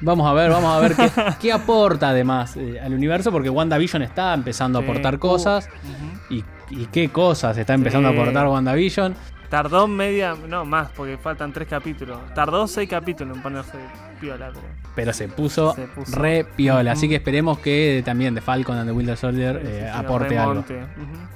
vamos 0.00 0.26
a 0.30 0.32
ver, 0.32 0.50
vamos 0.50 0.74
a 0.74 0.80
ver 0.80 0.94
qué, 0.94 1.10
qué 1.40 1.52
aporta 1.52 2.10
además 2.10 2.56
eh, 2.56 2.80
al 2.80 2.94
universo, 2.94 3.30
porque 3.30 3.50
WandaVision 3.50 4.02
está 4.02 4.32
empezando 4.32 4.78
a 4.78 4.82
aportar 4.82 5.16
Uh, 5.16 5.18
cosas. 5.18 5.68
ujú. 5.68 6.34
Y, 6.34 6.44
y 6.70 6.86
qué 6.86 7.08
cosas 7.10 7.58
está 7.58 7.74
empezando 7.74 8.08
a 8.08 8.12
aportar 8.12 8.46
WandaVision. 8.46 9.14
Tardó 9.52 9.86
media. 9.86 10.34
No, 10.48 10.64
más, 10.64 10.88
porque 10.96 11.18
faltan 11.18 11.52
tres 11.52 11.68
capítulos. 11.68 12.18
Tardó 12.34 12.66
seis 12.66 12.88
capítulos 12.88 13.36
en 13.36 13.42
ponerse 13.42 13.76
piola, 14.18 14.48
pero. 14.48 14.66
pero 14.96 15.12
se 15.12 15.28
puso, 15.28 15.74
Se 15.74 15.86
puso. 15.88 16.18
re 16.18 16.44
piola. 16.56 16.92
Así 16.92 17.06
que 17.06 17.16
esperemos 17.16 17.58
que 17.58 18.00
también 18.02 18.34
The 18.34 18.40
Falcon 18.40 18.78
and 18.78 18.88
the 18.88 18.92
Winter 18.92 19.14
Soldier 19.14 19.60
Sí, 19.60 19.66
sí, 19.68 19.72
eh, 19.74 19.90
aporte 19.90 20.38
algo. 20.38 20.64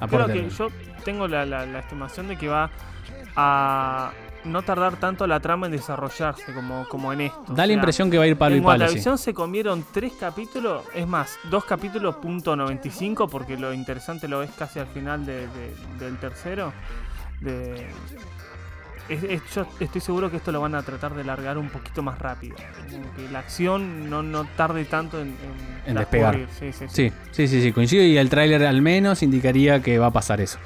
Aporte 0.01 0.09
Creo 0.09 0.27
que 0.29 0.33
algo. 0.33 0.49
yo 0.49 0.69
tengo 1.05 1.29
la, 1.29 1.45
la- 1.45 1.67
la 1.67 1.79
estimación 1.81 2.29
de 2.29 2.37
que 2.39 2.49
va 2.49 2.71
a 3.37 4.13
no 4.45 4.63
tardar 4.63 4.97
tanto 4.97 5.27
la 5.27 5.41
trama 5.41 5.67
en 5.67 5.73
desarrollarse 5.73 6.55
como, 6.55 6.89
como 6.89 7.13
en 7.13 7.21
esto. 7.23 7.53
Da 7.53 7.67
la 7.67 7.73
impresión 7.75 8.11
que 8.11 8.17
va 8.17 8.25
a 8.25 8.29
ir 8.29 8.39
palo 8.39 8.55
y 8.55 8.59
en 8.59 8.65
palo. 8.65 8.79
sí. 8.79 8.83
WandaVision 8.85 9.19
se 9.19 9.35
comieron 9.35 9.85
tres 9.93 10.13
capítulos, 10.19 10.85
es 10.95 11.07
más, 11.07 11.37
dos 11.51 11.65
capítulos 11.65 12.17
punto 12.17 12.55
95, 12.57 13.29
porque 13.29 13.59
lo 13.59 13.73
interesante 13.75 14.27
lo 14.29 14.39
ves 14.39 14.51
casi 14.57 14.79
al 14.79 14.87
final 14.87 15.27
de- 15.27 15.49
de- 15.49 15.75
del 15.99 16.17
tercero. 16.19 16.73
De, 17.41 17.87
es- 19.09 19.23
es- 19.23 19.43
yo 19.55 19.67
estoy 19.81 20.01
seguro 20.01 20.31
que 20.31 20.37
esto 20.39 20.51
lo 20.53 20.61
van 20.61 20.75
a 20.75 20.83
tratar 20.83 21.15
de 21.15 21.23
largar 21.25 21.59
un 21.59 21.69
poquito 21.69 22.03
más 22.03 22.19
rápido. 22.19 22.57
Como 22.91 23.15
que 23.15 23.29
la 23.31 23.39
acción 23.41 24.11
no, 24.11 24.23
no 24.23 24.45
tarde 24.57 24.85
tanto 24.85 25.21
en, 25.21 25.35
En 25.87 25.95
despegar. 25.95 26.37
Sí, 26.59 26.73
sí, 26.73 26.87
sí. 26.89 26.89
Sí, 26.89 27.13
sí, 27.33 27.49
sí, 27.49 27.63
sí, 27.63 27.73
coincido. 27.73 28.03
Y 28.05 28.19
el 28.19 28.29
tráiler 28.29 28.65
al 28.65 28.83
menos 28.83 29.23
indicaría 29.23 29.81
que 29.81 29.99
va 29.99 30.07
a 30.07 30.11
pasar 30.13 30.41
eso. 30.41 30.59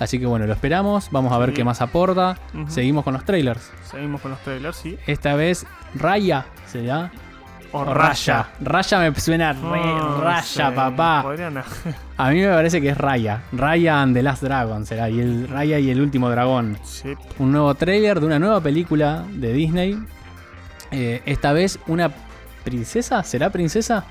Así 0.00 0.18
que 0.18 0.26
bueno, 0.26 0.46
lo 0.46 0.52
esperamos. 0.52 1.10
Vamos 1.12 1.32
a 1.32 1.38
ver 1.38 1.52
qué 1.52 1.62
más 1.62 1.80
aporta. 1.80 2.36
Seguimos 2.68 3.04
con 3.04 3.14
los 3.14 3.24
trailers. 3.24 3.70
Seguimos 3.88 4.20
con 4.20 4.32
los 4.32 4.40
trailers, 4.42 4.76
sí. 4.76 4.98
Esta 5.06 5.34
vez 5.36 5.64
Raya 5.94 6.46
será. 6.66 7.12
O 7.76 7.84
Raya. 7.84 8.46
Raya 8.60 8.98
me 9.00 9.14
suena 9.18 9.52
re 9.52 9.60
No 9.60 10.20
Raya, 10.20 10.72
papá. 10.74 11.22
podrían- 11.24 11.62
A 12.16 12.30
mí 12.30 12.40
me 12.40 12.48
parece 12.48 12.80
que 12.80 12.90
es 12.90 12.96
Raya. 12.96 13.42
Raya 13.50 14.00
and 14.00 14.14
the 14.14 14.22
Last 14.22 14.42
Dragon 14.44 14.86
será. 14.86 15.10
Y 15.10 15.18
el 15.20 15.48
Raya 15.48 15.80
y 15.80 15.90
el 15.90 16.00
último 16.00 16.30
dragón. 16.30 16.78
Sí. 16.84 17.14
un 17.40 17.50
nuevo 17.50 17.74
tráiler 17.74 18.20
de 18.20 18.26
una 18.26 18.38
nueva 18.38 18.60
película 18.60 19.24
de 19.28 19.52
Disney. 19.52 19.98
Eh, 20.92 21.20
esta 21.26 21.52
vez 21.52 21.78
una 21.88 22.10
princesa, 22.62 23.22
¿será 23.24 23.50
princesa? 23.50 24.04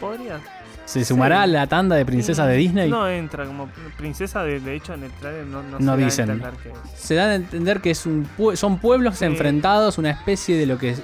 Podría. 0.00 0.38
¿Se 0.84 1.04
sumará 1.04 1.42
a 1.42 1.46
la 1.46 1.66
tanda 1.66 1.96
de 1.96 2.04
princesas 2.04 2.46
de 2.46 2.54
Disney? 2.54 2.90
No 2.90 3.08
entra 3.08 3.46
como 3.46 3.68
princesa, 3.96 4.44
de, 4.44 4.60
de 4.60 4.76
hecho 4.76 4.94
en 4.94 5.04
el 5.04 5.10
trailer 5.12 5.46
no, 5.46 5.62
no, 5.62 5.78
No 5.78 5.78
se 5.78 5.84
da 5.86 5.92
a 5.92 5.96
dicen. 5.96 6.30
entender 6.30 6.52
que 6.62 6.68
es. 6.68 7.00
Se 7.00 7.14
da 7.14 7.24
a 7.24 7.34
entender 7.34 7.80
que 7.80 7.90
es 7.90 8.06
un 8.06 8.28
pue- 8.38 8.54
son 8.56 8.78
pueblos 8.78 9.16
Sí. 9.18 9.24
enfrentados, 9.24 9.98
una 9.98 10.10
especie 10.10 10.56
de 10.56 10.66
lo 10.66 10.78
que 10.78 10.94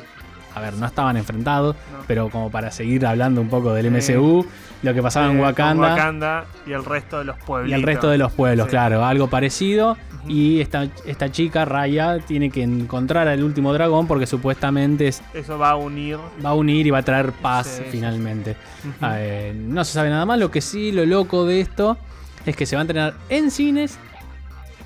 a 0.59 0.61
ver, 0.61 0.75
no 0.75 0.87
estaban 0.87 1.17
enfrentados, 1.17 1.75
No. 1.93 1.99
pero 2.07 2.29
como 2.29 2.50
para 2.50 2.71
seguir 2.71 3.07
hablando 3.07 3.41
un 3.41 3.49
poco 3.49 3.73
del 3.73 3.87
Sí. 4.03 4.12
MCU, 4.12 4.47
lo 4.83 4.95
que 4.95 5.03
pasaba 5.03 5.31
en 5.31 5.38
Eh, 5.38 5.43
Wakanda, 5.43 5.88
Wakanda 5.91 6.45
y 6.67 6.73
el 6.73 6.85
resto 6.85 7.19
de 7.19 7.25
los 7.25 7.37
pueblos. 7.38 7.71
y 7.71 7.75
el 7.75 7.83
resto 7.83 8.09
de 8.11 8.19
los 8.19 8.33
pueblos, 8.33 8.67
Sí. 8.67 8.71
claro, 8.71 9.05
algo 9.05 9.29
parecido. 9.29 9.97
Y 10.27 10.61
esta, 10.61 10.87
esta 11.07 11.31
chica, 11.33 11.65
Raya, 11.65 12.19
tiene 12.19 12.50
que 12.50 12.62
encontrar 12.62 13.29
al 13.29 13.43
último 13.43 13.73
dragón 13.73 14.07
porque 14.07 14.27
supuestamente 14.27 15.09
es- 15.09 15.23
Eso 15.33 15.59
va 15.59 15.71
a 15.71 15.77
unir. 15.77 16.19
va 16.45 16.50
a 16.50 16.55
unir 16.55 16.87
y 16.87 16.91
va 16.91 16.99
a 16.99 17.03
traer 17.03 17.33
paz 17.33 17.79
Sí, 17.79 17.85
finalmente. 17.91 18.57
Ujú. 18.85 19.07
Eh, 19.15 19.55
no 19.57 19.85
se 19.85 19.93
sabe 19.95 20.11
nada 20.11 20.27
más. 20.27 20.38
Lo 20.38 20.50
que 20.50 20.61
sí, 20.61 20.93
lo 20.93 21.07
loco 21.07 21.47
de 21.47 21.61
esto 21.62 21.97
es 22.45 22.57
que 22.57 22.67
se 22.67 22.77
va 22.77 22.81
a 22.81 22.83
entrenar 22.83 23.15
en 23.31 23.50
cines 23.50 23.99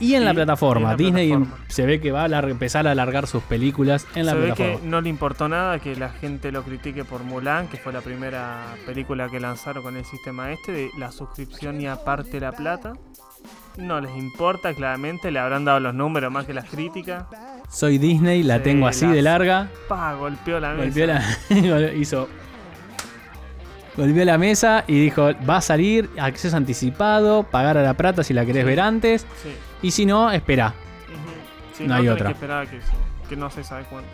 y 0.00 0.14
en 0.14 0.24
la 0.24 0.34
plataforma. 0.34 0.80
en 0.82 0.90
la 0.92 0.96
Disney 0.96 1.28
plataforma. 1.30 1.64
se 1.68 1.86
ve 1.86 2.00
que 2.00 2.12
va 2.12 2.24
a 2.24 2.40
empezar 2.48 2.86
a 2.86 2.90
alargar 2.92 3.26
sus 3.26 3.42
películas 3.44 4.06
en 4.14 4.26
la 4.26 4.32
Se 4.32 4.38
ve 4.38 4.46
plataforma. 4.46 4.80
que 4.80 4.86
no 4.88 5.00
le 5.00 5.08
importó 5.08 5.48
nada 5.48 5.78
que 5.78 5.94
la 5.96 6.08
gente 6.10 6.50
lo 6.52 6.62
critique 6.62 7.04
por 7.04 7.22
Mulan, 7.22 7.68
que 7.68 7.76
fue 7.76 7.92
la 7.92 8.00
primera 8.00 8.64
película 8.86 9.28
que 9.28 9.38
lanzaron 9.40 9.82
con 9.82 9.96
el 9.96 10.04
sistema 10.04 10.52
este, 10.52 10.72
de 10.72 10.90
la 10.98 11.12
suscripción 11.12 11.80
y 11.80 11.86
aparte 11.86 12.40
la 12.40 12.52
plata. 12.52 12.92
No 13.78 14.00
les 14.00 14.14
importa, 14.16 14.74
claramente, 14.74 15.30
le 15.30 15.38
habrán 15.38 15.64
dado 15.64 15.80
los 15.80 15.94
números 15.94 16.30
más 16.30 16.44
que 16.46 16.52
las 16.54 16.68
críticas. 16.68 17.24
Soy 17.70 17.96
Disney, 17.98 18.42
la 18.42 18.58
Sí, 18.58 18.62
tengo 18.64 18.86
así 18.86 19.06
las- 19.06 19.14
de 19.14 19.22
larga. 19.22 19.68
Pa, 19.88 20.14
golpeó 20.14 20.60
la 20.60 20.74
mesa. 20.74 20.84
Golpeó 20.84 21.06
la, 21.78 21.92
hizo. 21.94 22.28
Golpeó 23.96 24.24
la 24.24 24.38
mesa 24.38 24.84
y 24.86 25.00
dijo: 25.00 25.30
Va 25.48 25.56
a 25.58 25.60
salir, 25.60 26.08
acceso 26.18 26.56
anticipado, 26.56 27.42
pagar 27.44 27.76
a 27.78 27.82
la 27.82 27.94
plata 27.94 28.22
si 28.24 28.32
la 28.34 28.44
querés 28.46 28.62
Sí. 28.62 28.66
ver 28.66 28.80
antes. 28.80 29.26
Sí. 29.42 29.50
Y 29.82 29.90
si 29.90 30.06
no, 30.06 30.30
espera. 30.30 30.68
Ujú. 31.08 31.74
Sí, 31.76 31.86
No 31.86 31.94
hay 31.94 32.00
tenés 32.02 32.14
otra. 32.14 32.26
que 32.28 32.32
esperar 32.32 32.66
a 32.66 32.70
que, 32.70 32.80
que 33.28 33.36
no 33.36 33.50
se 33.50 33.62
sabe 33.64 33.84
cuánto. 33.90 34.08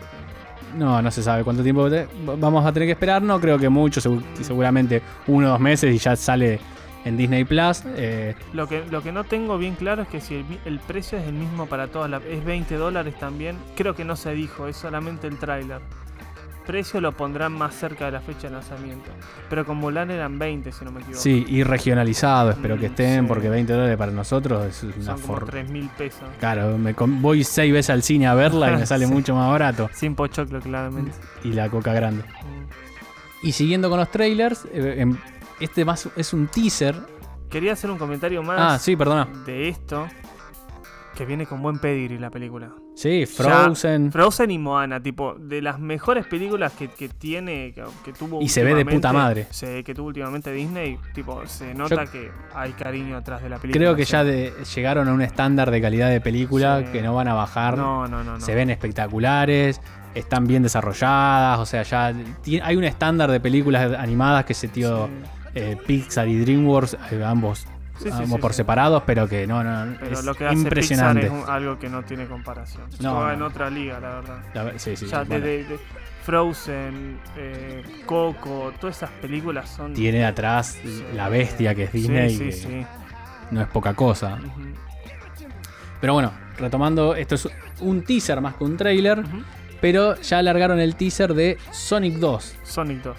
No, 0.77 1.01
no 1.01 1.09
se 1.09 1.23
sabe 1.23 1.43
cuánto 1.43 1.63
tiempo 1.63 1.89
vamos 2.37 2.65
a 2.65 2.71
tener 2.71 2.87
que 2.87 2.91
esperar. 2.93 3.21
No 3.21 3.39
creo 3.39 3.57
que 3.57 3.69
mucho, 3.69 3.99
segu- 4.01 4.21
seguramente 4.41 5.01
uno 5.27 5.47
o 5.47 5.49
dos 5.51 5.59
meses 5.59 5.95
y 5.95 5.97
ya 5.97 6.15
sale 6.15 6.59
en 7.05 7.17
Disney 7.17 7.43
Plus. 7.45 7.81
Eh, 7.95 8.35
Lo 8.53 8.67
que, 8.67 8.83
lo 8.91 9.01
que 9.01 9.11
no 9.11 9.23
tengo 9.23 9.57
bien 9.57 9.73
claro 9.75 10.03
es 10.03 10.07
que 10.09 10.21
si 10.21 10.35
el, 10.35 10.45
el 10.65 10.79
precio 10.79 11.17
es 11.17 11.25
el 11.25 11.33
mismo 11.33 11.65
para 11.65 11.87
todas 11.87 12.09
las... 12.11 12.21
Es 12.25 12.43
20 12.45 12.75
dólares 12.75 13.15
también. 13.17 13.57
Creo 13.75 13.95
que 13.95 14.03
no 14.05 14.15
se 14.15 14.31
dijo, 14.33 14.67
es 14.67 14.75
solamente 14.77 15.25
el 15.25 15.37
tráiler. 15.39 15.79
Precio 16.69 17.01
lo 17.01 17.11
pondrán 17.13 17.51
más 17.53 17.73
cerca 17.73 18.05
de 18.05 18.11
la 18.11 18.21
fecha 18.21 18.47
de 18.47 18.53
lanzamiento. 18.53 19.09
Pero 19.49 19.65
con 19.65 19.77
Mulan 19.77 20.11
eran 20.11 20.37
20, 20.37 20.71
si 20.71 20.85
no 20.85 20.91
me 20.91 20.99
equivoco. 21.01 21.19
sí, 21.19 21.43
y 21.49 21.63
regionalizado, 21.63 22.51
espero 22.51 22.75
que 22.77 22.89
Mm, 22.89 22.91
estén, 22.91 23.21
sí. 23.23 23.27
porque 23.27 23.49
20 23.49 23.73
dólares 23.73 23.97
para 23.97 24.11
nosotros 24.11 24.65
es 24.67 24.83
una 24.83 25.03
Son 25.03 25.15
como 25.21 25.27
for... 25.39 25.45
3 25.49 25.67
mil 25.71 25.89
pesos. 25.97 26.21
Claro, 26.39 26.77
me 26.77 26.93
voy 26.93 27.43
seis 27.43 27.73
veces 27.73 27.89
al 27.89 28.03
cine 28.03 28.27
a 28.27 28.35
verla 28.35 28.71
y 28.71 28.75
me 28.77 28.85
sale 28.85 29.07
Sí. 29.07 29.11
mucho 29.11 29.33
más 29.33 29.49
barato. 29.49 29.89
Sin 29.93 30.13
pochoclo, 30.13 30.59
claramente. 30.59 31.11
Y 31.43 31.53
la 31.53 31.69
coca 31.69 31.91
grande. 31.91 32.21
Mm. 32.23 33.47
Y 33.47 33.51
siguiendo 33.53 33.89
con 33.89 33.97
los 33.99 34.11
trailers, 34.11 34.65
eh, 34.71 34.95
em, 34.99 35.17
este 35.59 35.83
más 35.85 36.07
es 36.15 36.33
un 36.33 36.45
teaser. 36.49 36.95
Quería 37.49 37.73
hacer 37.73 37.89
un 37.89 37.97
comentario 37.97 38.43
más 38.43 38.57
Ah, 38.59 38.77
sí, 38.77 38.95
perdona. 38.95 39.27
de 39.47 39.69
esto. 39.69 40.07
Que 41.15 41.25
viene 41.25 41.47
con 41.47 41.63
buen 41.63 41.79
pedigrí 41.79 42.19
la 42.19 42.29
película. 42.29 42.71
Sí, 42.99 43.25
Frozen. 43.25 44.11
Frozen 44.11 44.51
y 44.51 44.57
Moana, 44.57 45.01
tipo, 45.01 45.35
de 45.39 45.61
las 45.61 45.79
mejores 45.79 46.25
películas 46.25 46.73
que, 46.73 46.89
que 46.89 47.07
tiene, 47.07 47.71
que, 47.73 47.83
que 48.03 48.11
tuvo 48.11 48.41
Y 48.41 48.49
se 48.49 48.61
ve 48.63 48.75
de 48.75 48.83
puta 48.85 49.13
madre. 49.13 49.47
se- 49.51 49.85
que 49.85 49.95
tuvo 49.95 50.07
últimamente 50.07 50.51
Disney, 50.51 50.97
tipo, 51.13 51.45
se 51.47 51.73
nota 51.73 52.05
que 52.07 52.29
hay 52.53 52.73
cariño 52.73 53.15
atrás 53.15 53.41
de 53.41 53.47
la 53.49 53.57
película. 53.57 53.79
Creo 53.85 53.95
que 53.95 54.05
sí. 54.05 54.11
ya 54.11 54.23
de- 54.25 54.51
llegaron 54.75 55.07
a 55.07 55.13
un 55.13 55.21
estándar 55.21 55.71
de 55.71 55.81
calidad 55.81 56.09
de 56.09 56.19
película 56.19 56.79
Sí. 56.85 56.91
que 56.91 57.01
no 57.01 57.15
van 57.15 57.29
a 57.29 57.33
bajar. 57.35 57.77
No, 57.77 58.05
no, 58.07 58.21
no. 58.23 58.33
no. 58.33 58.39
se 58.41 58.53
ven 58.53 58.69
espectaculares, 58.69 59.79
están 60.13 60.45
bien 60.47 60.63
desarrolladas, 60.63 61.57
o 61.59 61.65
sea, 61.65 61.83
ya 61.83 62.07
hay 62.63 62.75
un 62.75 62.83
estándar 62.83 63.31
de 63.31 63.39
películas 63.39 63.93
animadas 63.97 64.43
que 64.43 64.53
se 64.53 64.67
tío 64.67 65.07
Sí. 65.07 65.13
eh, 65.55 65.77
Pixar 65.87 66.27
y 66.27 66.37
DreamWorks, 66.39 66.97
eh, 67.11 67.23
ambos, 67.25 67.65
Sí, 68.01 68.09
sí, 68.11 68.25
sí, 68.25 68.37
por 68.37 68.53
separados, 68.53 69.03
pero 69.05 69.27
que 69.27 69.45
no, 69.45 69.63
no, 69.63 69.95
Pero 69.99 70.13
es 70.13 70.23
lo 70.23 70.33
que 70.33 70.45
hace 70.47 70.55
impresionante. 70.55 71.21
Pixar 71.23 71.37
es 71.39 71.43
un- 71.45 71.49
algo 71.49 71.77
que 71.79 71.89
no 71.89 72.03
tiene 72.03 72.25
comparación. 72.27 72.85
No, 73.01 73.15
Juega 73.15 73.33
en 73.33 73.41
otra 73.41 73.69
liga, 73.69 73.99
la 73.99 74.09
verdad. 74.21 74.39
La 74.53 74.79
sí, 74.79 74.95
sí, 74.95 75.05
ya 75.07 75.23
bueno, 75.23 75.45
de, 75.45 75.57
de- 75.57 75.63
de 75.65 75.79
Frozen, 76.23 77.19
eh, 77.37 77.83
Coco, 78.05 78.71
todas 78.79 78.97
esas 78.97 79.09
películas 79.21 79.69
son. 79.69 79.93
tiene 79.93 80.23
atrás 80.25 80.77
la 81.15 81.27
bestia 81.27 81.75
que 81.75 81.83
es 81.83 81.91
Disney, 81.91 82.29
sí, 82.29 82.39
que 82.45 82.51
sí. 82.51 82.85
no 83.51 83.61
es 83.61 83.67
poca 83.67 83.93
cosa. 83.93 84.37
Pero 85.99 86.13
bueno, 86.13 86.31
retomando, 86.57 87.15
esto 87.15 87.35
es 87.35 87.47
un 87.81 88.03
teaser 88.03 88.39
más 88.41 88.55
que 88.55 88.63
un 88.63 88.77
trailer, 88.77 89.23
pero 89.81 90.15
ya 90.21 90.37
alargaron 90.37 90.79
el 90.79 90.95
teaser 90.95 91.33
de 91.33 91.57
Sonic 91.71 92.15
2. 92.15 92.55
Sonic 92.63 93.01
2. 93.03 93.17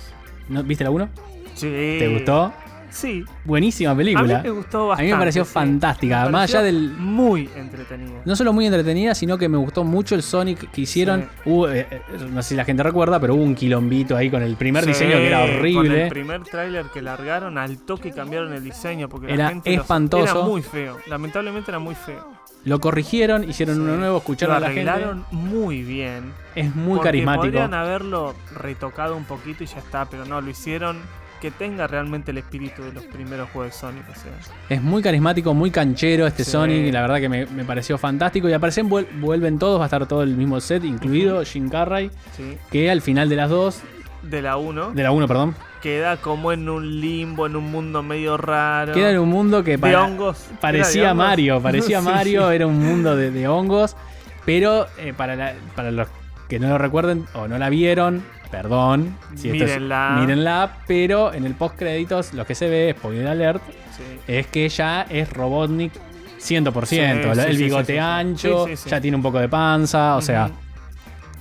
¿No- 0.49 0.63
¿Viste 0.63 0.85
la 0.85 0.91
1? 0.91 1.09
Sí. 1.55 1.67
¿Te 1.99 2.09
gustó? 2.09 2.53
Sí. 2.91 3.25
Buenísima 3.45 3.91
A 3.91 3.95
mí 3.95 3.99
película. 4.05 4.41
me 4.43 4.51
gustó 4.51 4.85
A 4.85 4.89
bastante. 4.89 5.05
mí 5.07 5.13
me 5.13 5.19
pareció 5.19 5.45
sí. 5.45 5.51
fantástica. 5.53 6.25
Me 6.27 6.31
Más 6.31 6.43
allá 6.51 6.59
pareció 6.61 6.81
del, 6.81 6.91
Muy 6.99 7.49
entretenida. 7.57 8.21
No 8.25 8.37
solo 8.37 8.53
muy 8.53 8.67
entretenida, 8.67 9.15
sino 9.15 9.39
que 9.39 9.49
me 9.49 9.57
gustó 9.59 9.85
mucho 9.85 10.15
el 10.15 10.23
Sonic 10.23 10.71
que 10.71 10.81
hicieron. 10.83 11.29
Hubo, 11.45 11.69
eh, 11.71 11.87
eh, 11.91 12.03
no 12.31 12.43
sé 12.43 12.51
si 12.51 12.55
la 12.57 12.65
gente 12.65 12.83
recuerda, 12.83 13.19
pero 13.21 13.35
hubo 13.35 13.43
un 13.43 13.55
quilombito 13.55 14.17
ahí 14.17 14.31
con 14.31 14.43
el 14.43 14.57
primer 14.57 14.83
Sí, 14.85 14.89
diseño 14.91 15.13
que 15.13 15.27
era 15.29 15.41
Con 15.47 15.51
horrible. 15.57 16.03
el 16.05 16.09
primer 16.09 16.43
tráiler 16.43 16.87
que 16.87 17.01
largaron, 17.03 17.57
al 17.59 17.79
toque 17.79 18.11
cambiaron 18.13 18.53
el 18.53 18.63
diseño 18.65 19.09
porque 19.09 19.29
la 19.29 19.35
Era 19.35 19.49
gente 19.51 19.71
los- 19.71 19.81
espantoso. 19.83 20.25
era 20.39 20.47
muy 20.47 20.63
feo. 20.63 20.97
Lamentablemente 21.09 21.71
era 21.71 21.79
muy 21.79 21.95
feo. 21.95 22.39
Lo 22.65 22.79
corrigieron, 22.79 23.49
hicieron 23.49 23.77
Sí. 23.77 23.81
uno 23.81 23.97
nuevo, 23.97 24.19
escucharon 24.19 24.53
Lo 24.53 24.57
a 24.59 24.61
la 24.69 24.75
gente. 24.75 24.91
arreglaron 24.91 25.25
muy 25.31 25.83
bien. 25.83 26.33
Es 26.55 26.75
muy 26.77 26.97
porque 26.97 27.09
carismático. 27.09 27.45
Podrían 27.45 27.73
haberlo 27.73 28.35
retocado 28.55 29.17
un 29.17 29.25
poquito 29.25 29.65
y 29.65 29.67
ya 29.67 29.79
está, 29.79 30.05
pero 30.05 30.27
no, 30.27 30.43
lo 30.43 30.51
hicieron 30.51 30.99
que 31.41 31.51
tenga 31.51 31.87
realmente 31.87 32.31
el 32.33 32.39
espíritu 32.39 32.83
de 32.83 32.93
los 32.93 33.05
primeros 33.05 33.49
juegos 33.51 33.73
de 33.73 33.79
Sonic. 33.79 34.05
O 34.11 34.15
sea, 34.15 34.31
Es 34.69 34.83
muy 34.83 35.03
carismático, 35.03 35.55
muy 35.55 35.71
canchero 35.71 36.27
este 36.27 36.45
Sí. 36.45 36.51
Sonic. 36.51 36.87
Y 36.87 36.93
la 36.93 37.01
verdad 37.03 37.19
que 37.21 37.29
me, 37.29 37.47
me 37.47 37.65
pareció 37.65 37.97
fantástico. 37.99 38.49
Y 38.49 38.53
aparecen, 38.53 38.89
vuel- 38.91 39.07
vuelven 39.21 39.59
todos, 39.59 39.79
va 39.81 39.85
a 39.85 39.87
estar 39.87 40.07
todo 40.07 40.23
el 40.23 40.37
mismo 40.37 40.61
set, 40.61 40.85
incluido 40.85 41.43
Jim 41.45 41.69
Carrey. 41.71 42.11
sí. 42.37 42.59
Que 42.71 42.91
al 42.91 43.01
final 43.03 43.29
de 43.29 43.37
las 43.37 43.49
dos, 43.51 43.81
De 44.23 44.43
la 44.43 44.59
1, 44.59 44.91
de 44.93 45.03
la 45.03 45.13
1, 45.13 45.27
perdón, 45.27 45.55
queda 45.81 46.19
como 46.19 46.53
en 46.53 46.69
un 46.69 47.01
limbo, 47.01 47.47
en 47.47 47.57
un 47.57 47.71
mundo 47.71 48.03
medio 48.03 48.37
raro. 48.37 48.93
queda 48.93 49.11
en 49.13 49.19
un 49.19 49.31
mundo 49.31 49.65
que 49.65 49.73
de 49.73 49.79
para- 49.79 50.05
hongos. 50.05 50.45
¿Era 50.45 50.51
de 50.53 50.59
parecía 50.61 51.13
hongos? 51.13 51.17
Mario, 51.27 51.63
parecía 51.63 52.01
Sí, 52.03 52.05
Mario, 52.05 52.51
era 52.51 52.67
un 52.67 52.79
mundo 52.79 53.17
de, 53.17 53.31
de 53.31 53.49
hongos, 53.49 53.97
pero 54.45 54.87
eh, 54.99 55.15
para, 55.17 55.37
la- 55.37 55.55
para 55.75 55.91
los 55.91 56.07
que 56.51 56.59
no 56.59 56.69
lo 56.69 56.77
recuerden 56.77 57.25
o 57.33 57.49
no 57.49 57.57
la 57.57 57.71
vieron, 57.71 58.23
perdón, 58.51 59.17
si 59.37 59.49
es- 59.49 59.53
Mírenla. 59.55 60.17
mírenla, 60.21 60.77
pero 60.87 61.33
en 61.33 61.45
el 61.47 61.55
post 61.55 61.77
créditos 61.77 62.33
lo 62.35 62.45
que 62.47 62.55
se 62.55 62.69
ve, 62.69 62.95
spoiler 62.99 63.27
alert, 63.29 63.63
Sí. 63.97 64.03
es 64.27 64.47
que 64.49 64.69
ya 64.69 65.03
es 65.09 65.33
Robotnik 65.33 65.93
100%, 66.39 67.31
Sí, 67.31 67.37
la- 67.37 67.45
sí, 67.45 67.51
el 67.51 67.57
sí, 67.57 67.65
bigote 67.65 68.01
ancho, 68.01 68.67
ya 68.69 69.01
tiene 69.01 69.17
un 69.17 69.23
poco 69.23 69.39
de 69.39 69.49
panza, 69.49 70.17
o 70.17 70.23
sea, 70.23 70.51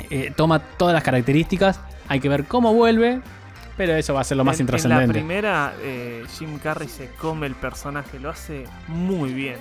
eh, 0.09 0.31
toma 0.35 0.59
todas 0.59 0.93
las 0.93 1.03
características, 1.03 1.79
hay 2.07 2.19
que 2.19 2.29
ver 2.29 2.45
cómo 2.45 2.73
vuelve, 2.73 3.21
pero 3.77 3.95
eso 3.95 4.13
va 4.13 4.21
a 4.21 4.23
ser 4.23 4.35
lo 4.37 4.43
más 4.43 4.59
En- 4.59 4.65
En 4.65 4.67
la 4.67 4.77
intrascendente. 4.77 5.13
primera, 5.13 5.73
eh, 5.81 6.23
Jim 6.37 6.59
Carrey 6.59 6.89
se 6.89 7.07
come 7.19 7.47
el 7.47 7.55
personaje, 7.55 8.19
lo 8.19 8.29
hace 8.29 8.65
muy 8.87 9.33
bien. 9.33 9.55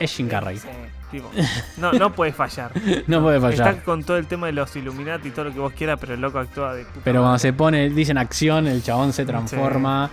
Es 0.00 0.14
Jim 0.16 0.28
Carrey. 0.28 0.58
sí, 0.58 0.68
tipo, 1.10 1.30
no, 1.78 1.92
no 1.92 2.12
puede 2.12 2.32
fallar. 2.32 2.72
No 3.06 3.22
puede 3.22 3.40
fallar. 3.40 3.68
Está 3.74 3.84
con 3.84 4.02
todo 4.04 4.16
el 4.16 4.26
tema 4.26 4.46
de 4.46 4.52
los 4.52 4.74
Illuminati 4.76 5.28
y 5.28 5.30
todo 5.30 5.46
lo 5.46 5.52
que 5.52 5.58
vos 5.60 5.72
quieras, 5.72 5.98
pero 6.00 6.14
el 6.14 6.20
loco 6.20 6.38
actúa 6.38 6.74
de 6.74 6.84
puta 6.84 7.00
Pero 7.04 7.20
cuando 7.20 7.38
se 7.38 7.52
pone, 7.52 7.90
dicen 7.90 8.18
acción, 8.18 8.66
el 8.66 8.82
chabón 8.82 9.12
se 9.12 9.24
transforma. 9.24 10.10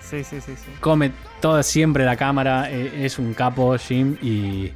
Sí, 0.00 0.22
sí, 0.22 0.40
sí, 0.40 0.52
sí. 0.56 0.70
come 0.80 1.10
toda 1.40 1.62
siempre 1.64 2.04
la 2.04 2.16
cámara, 2.16 2.70
eh, 2.70 3.04
es 3.04 3.18
un 3.18 3.34
capo 3.34 3.76
Jim 3.76 4.16
y, 4.22 4.70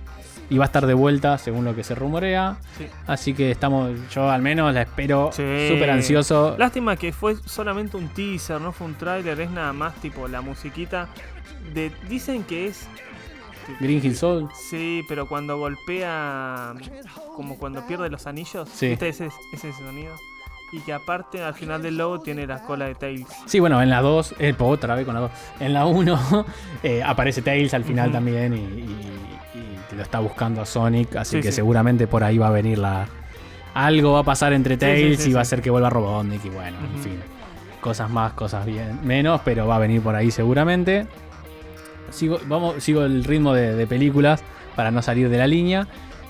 y 0.50 0.58
va 0.58 0.64
a 0.64 0.66
estar 0.66 0.84
de 0.86 0.94
vuelta 0.94 1.38
según 1.38 1.64
lo 1.64 1.76
que 1.76 1.84
se 1.84 1.94
rumorea. 1.94 2.56
Sí. 2.76 2.88
Así 3.06 3.32
que 3.32 3.52
estamos, 3.52 3.92
yo 4.12 4.28
al 4.28 4.42
menos 4.42 4.74
la 4.74 4.82
espero 4.82 5.30
Sí. 5.32 5.68
súper 5.70 5.90
ansioso. 5.90 6.56
Lástima 6.58 6.96
que 6.96 7.12
fue 7.12 7.36
solamente 7.46 7.96
un 7.96 8.08
teaser, 8.08 8.60
no 8.60 8.72
fue 8.72 8.88
un 8.88 8.94
tráiler, 8.96 9.40
es 9.40 9.50
nada 9.52 9.72
más 9.72 9.94
tipo 10.00 10.26
la 10.26 10.40
musiquita. 10.40 11.06
De, 11.74 11.92
dicen 12.08 12.42
que 12.42 12.66
es. 12.66 12.88
Green 13.78 14.00
Hill 14.04 14.16
Soul. 14.16 14.48
Sí, 14.54 15.04
pero 15.08 15.26
cuando 15.28 15.58
golpea. 15.58 16.74
Como 17.36 17.56
cuando 17.58 17.86
pierde 17.86 18.10
los 18.10 18.26
anillos. 18.26 18.68
Sí. 18.72 18.88
¿Viste 18.88 19.08
ese, 19.08 19.28
ese 19.52 19.72
sonido? 19.72 20.14
Y 20.72 20.78
que 20.80 20.92
aparte 20.92 21.42
al 21.42 21.54
final 21.54 21.82
del 21.82 21.96
logo 21.96 22.20
tiene 22.20 22.46
la 22.46 22.62
cola 22.62 22.86
de 22.86 22.94
Tails. 22.94 23.26
Sí, 23.46 23.58
bueno, 23.58 23.82
en 23.82 23.90
la 23.90 24.00
2, 24.02 24.36
eh, 24.38 24.54
otra 24.58 24.94
vez 24.94 25.04
con 25.04 25.14
la 25.14 25.20
2. 25.22 25.30
En 25.60 25.72
la 25.72 25.86
1 25.86 26.46
eh, 26.84 27.02
aparece 27.04 27.42
Tails 27.42 27.74
al 27.74 27.82
final 27.84 28.12
también 28.12 28.54
y, 28.54 28.56
y- 28.56 28.96
y 29.92 29.96
lo 29.96 30.02
está 30.02 30.20
buscando 30.20 30.60
a 30.62 30.66
Sonic, 30.66 31.16
así 31.16 31.36
Sí, 31.38 31.42
que 31.42 31.50
sí. 31.50 31.56
seguramente 31.56 32.06
por 32.06 32.22
ahí 32.22 32.38
va 32.38 32.46
a 32.46 32.50
venir 32.52 32.78
la... 32.78 33.08
Algo 33.74 34.12
va 34.12 34.20
a 34.20 34.22
pasar 34.24 34.52
entre 34.52 34.76
Tails 34.76 35.20
sí, 35.22 35.30
y 35.30 35.32
va 35.32 35.40
a 35.40 35.44
ser 35.44 35.60
que 35.60 35.70
vuelva 35.70 35.90
Robotnik 35.90 36.44
y 36.44 36.48
bueno, 36.50 36.76
en 36.94 37.02
fin. 37.02 37.20
Cosas 37.80 38.08
más, 38.08 38.34
cosas 38.34 38.64
bien, 38.64 39.00
menos, 39.04 39.40
pero 39.44 39.66
va 39.66 39.74
a 39.76 39.78
venir 39.80 40.00
por 40.02 40.14
ahí 40.14 40.30
seguramente. 40.30 41.06
Sigo, 42.10 42.38
vamos, 42.46 42.82
sigo 42.82 43.04
el 43.04 43.24
ritmo 43.24 43.52
de, 43.54 43.74
de 43.74 43.86
películas 43.86 44.42
para 44.76 44.90
no 44.90 45.02
salir 45.02 45.28
de 45.28 45.38
la 45.38 45.46
línea. 45.46 45.86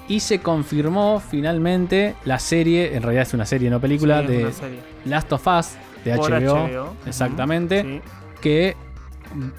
Y 0.08 0.20
se 0.20 0.40
confirmó 0.40 1.20
finalmente 1.20 2.16
la 2.25 2.38
serie, 2.40 2.96
en 2.96 3.02
realidad 3.02 3.22
es 3.22 3.34
una 3.34 3.46
serie, 3.46 3.70
no 3.70 3.80
película, 3.80 4.20
Sí, 4.22 4.26
de 4.26 4.52
serie. 4.52 4.78
Last 5.04 5.32
of 5.32 5.46
Us 5.46 5.75
de 6.04 6.14
HBO. 6.16 6.66
HBO, 6.66 6.96
Exactamente. 7.06 7.82
Sí. 7.82 8.00
Que 8.40 8.76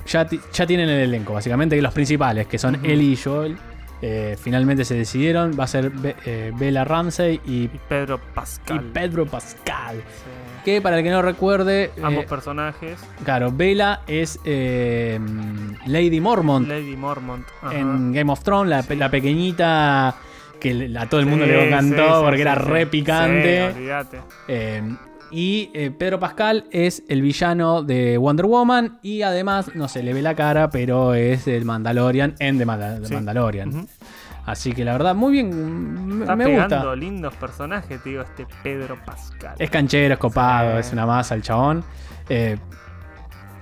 ya, 0.06 0.28
ya 0.52 0.68
tienen 0.68 0.90
el 0.90 1.00
elenco, 1.02 1.34
básicamente, 1.34 1.76
que 1.78 1.82
los 1.82 1.94
principales, 1.94 2.48
que 2.48 2.58
son. 2.58 2.84
Ellie 2.86 3.14
y 3.14 3.16
Joel. 3.16 3.56
eh, 4.02 4.36
finalmente 4.42 4.84
se 4.84 4.96
decidieron. 4.96 5.58
Va 5.58 5.66
a 5.66 5.68
ser 5.68 5.90
Be- 5.92 6.16
eh, 6.26 6.52
Bella 6.58 6.84
Ramsey 6.84 7.40
y, 7.46 7.64
Y 7.66 7.80
Pedro 7.88 8.16
y 8.16 8.36
Pascal. 8.36 8.82
Pedro 8.94 9.26
Pascal. 9.28 9.98
Sí. 9.98 10.41
Que 10.64 10.82
para 10.82 10.98
el 11.00 11.04
que 11.04 11.10
no 11.10 11.22
recuerde, 11.22 11.86
eh, 11.86 12.02
Ambos 12.04 12.26
personajes. 12.26 13.00
claro, 13.24 13.52
Bella 13.52 14.02
es 14.08 14.40
eh, 14.46 15.20
Lady 15.88 16.20
Mormont 16.22 16.68
Lady 16.68 16.96
Mormont. 16.96 17.46
ajá. 17.62 17.76
en 17.78 18.14
Game 18.14 18.32
of 18.32 18.44
Thrones, 18.44 18.70
la, 18.70 18.84
pe- 18.84 18.96
la 18.96 19.10
pequeñita 19.10 20.16
que 20.60 20.92
a 20.98 21.10
todo 21.10 21.20
el 21.20 21.26
mundo 21.26 21.46
Sí, 21.46 21.52
le 21.52 21.68
encantó 21.68 22.20
sí, 22.20 22.24
porque 22.24 22.42
era 22.42 22.54
re 22.56 22.86
picante. 22.86 23.74
Eh, 24.48 24.84
y 25.32 25.72
eh, 25.74 25.90
Pedro 25.98 26.20
Pascal 26.20 26.66
es 26.72 27.04
el 27.08 27.22
villano 27.22 27.82
de 27.84 28.18
Wonder 28.18 28.46
Woman 28.46 29.00
y 29.02 29.22
además, 29.24 29.72
no 29.76 29.88
se 29.88 30.04
le 30.04 30.14
ve 30.14 30.22
la 30.22 30.36
cara, 30.36 30.70
pero 30.70 31.16
es 31.16 31.48
el 31.48 31.66
Mandalorian 31.66 32.36
en 32.40 32.58
The. 32.60 32.66
Mandalorian. 32.66 33.88
Así 34.46 34.74
que 34.74 34.84
la 34.84 34.94
verdad, 34.94 35.14
muy 35.16 35.32
bien, 35.34 36.18
me, 36.18 36.22
Está 36.24 36.36
me 36.36 36.46
pegando 36.46 36.76
gusta. 36.78 36.96
lindos 36.96 37.36
personajes, 37.36 38.02
te 38.02 38.10
digo, 38.10 38.24
este 38.24 38.48
Pedro 38.64 38.98
Pascal. 39.06 39.56
Es 39.60 39.70
canchero, 39.70 40.14
es 40.16 40.20
copado, 40.20 40.74
Sí. 40.74 40.80
es 40.80 40.94
una 40.94 41.06
masa 41.06 41.36
el 41.36 41.42
chabón. 41.44 41.84
Eh, 42.28 42.58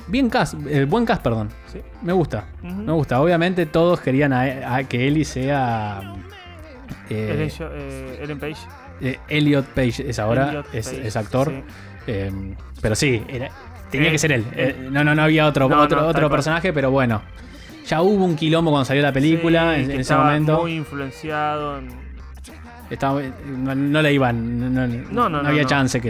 bien 0.08 0.30
cast, 0.30 0.56
eh, 0.68 0.86
buen 0.86 1.06
cast, 1.06 1.22
perdón. 1.22 1.50
Sí. 1.72 1.82
Me 2.02 2.14
gusta, 2.14 2.46
me 2.64 2.94
gusta. 2.94 3.20
Obviamente 3.22 3.66
todos 3.66 4.00
querían 4.00 4.32
a, 4.34 4.76
a 4.76 4.84
que 4.86 5.06
Ellie 5.08 5.26
sea... 5.26 6.14
eh, 7.10 7.50
eh, 7.60 8.20
Ellen 8.24 8.40
Page. 8.40 8.58
eh, 9.02 9.20
Elliot 9.28 9.66
Page 9.68 10.10
es 10.10 10.18
ahora, 10.20 10.64
es, 10.72 10.88
Page, 10.90 11.08
es 11.08 11.16
actor. 11.18 11.52
sí. 12.06 12.56
Pero 12.82 12.96
sí, 12.96 13.22
era- 13.28 13.50
tenía 13.92 14.12
que 14.12 14.18
ser 14.18 14.32
él. 14.32 14.46
no, 14.92 15.04
no, 15.04 15.14
no 15.14 15.24
había 15.24 15.46
otro, 15.46 15.68
No, 15.68 15.82
otro, 15.82 16.02
no, 16.02 16.08
otro 16.08 16.30
personaje, 16.30 16.72
pero 16.72 16.90
bueno. 16.92 17.22
Ya 17.88 18.02
hubo 18.02 18.24
un 18.26 18.36
quilombo 18.36 18.72
cuando 18.72 18.86
salió 18.86 19.02
la 19.02 19.12
película 19.14 19.74
Sí, 19.76 19.82
en, 19.84 19.92
ese 19.92 20.02
estaba 20.02 20.26
momento. 20.26 20.62
Muy 20.62 20.74
influenciado 20.76 21.78
en. 21.80 21.88
Estaba- 22.90 23.22
no, 23.46 23.76
no 23.76 24.02
le 24.02 24.14
iban, 24.14 24.74
no, 24.74 24.88
no- 24.88 25.30
No, 25.30 25.48
había 25.48 25.66
chance 25.66 26.02
que, 26.02 26.10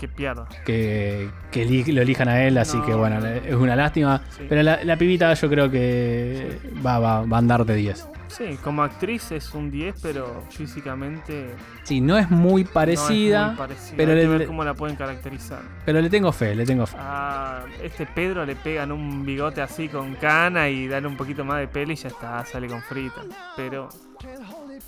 que 0.00 0.08
pierda. 0.08 0.46
que, 0.64 1.28
que 1.52 1.92
lo 1.92 2.02
elijan 2.02 2.28
a 2.28 2.42
él, 2.44 2.56
así 2.58 2.78
No, 2.78 2.86
que 2.86 2.94
bueno, 2.94 3.20
no. 3.20 3.26
es 3.26 3.54
una 3.54 3.76
lástima. 3.76 4.22
Sí. 4.30 4.46
Pero 4.48 4.62
la, 4.62 4.82
la 4.82 4.96
pibita 4.96 5.32
yo 5.34 5.48
creo 5.48 5.70
que 5.70 6.58
va, 6.84 6.98
va, 6.98 7.22
va 7.26 7.36
a 7.36 7.38
andar 7.38 7.64
de 7.66 7.74
10. 7.74 8.06
Sí, 8.28 8.56
como 8.62 8.82
actriz 8.84 9.32
es 9.32 9.52
un 9.54 9.70
10, 9.72 9.96
pero 10.00 10.44
físicamente. 10.50 11.50
Sí, 11.82 12.00
no 12.00 12.16
es 12.16 12.30
muy 12.30 12.62
no 12.64 12.70
parecida, 12.70 13.42
es 13.42 13.48
muy 13.48 13.56
parecida. 13.56 13.94
pero 13.96 14.12
Hay 14.12 14.18
que 14.18 14.22
le- 14.28 14.38
ver 14.38 14.46
cómo 14.46 14.64
la 14.64 14.72
pueden 14.74 14.96
caracterizar. 14.96 15.60
pero 15.84 16.00
le 16.00 16.08
tengo 16.08 16.30
fe, 16.32 16.54
le 16.54 16.64
tengo 16.64 16.86
fe. 16.86 16.96
A 16.98 17.64
este 17.82 18.06
Pedro 18.06 18.46
le 18.46 18.54
pegan 18.56 18.92
un 18.92 19.26
bigote 19.26 19.60
así 19.60 19.88
con 19.88 20.14
cana 20.14 20.68
y 20.68 20.86
dan 20.88 21.06
un 21.06 21.16
poquito 21.16 21.44
más 21.44 21.58
de 21.58 21.66
pelo 21.68 21.92
y 21.92 21.96
ya 21.96 22.08
está, 22.08 22.44
sale 22.46 22.68
con 22.68 22.80
frita. 22.82 23.20
Pero. 23.56 23.88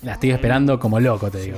La 0.03 0.13
estoy 0.13 0.31
esperando 0.31 0.79
como 0.79 0.99
loco, 0.99 1.29
te 1.29 1.39
Sí, 1.39 1.45
digo. 1.51 1.57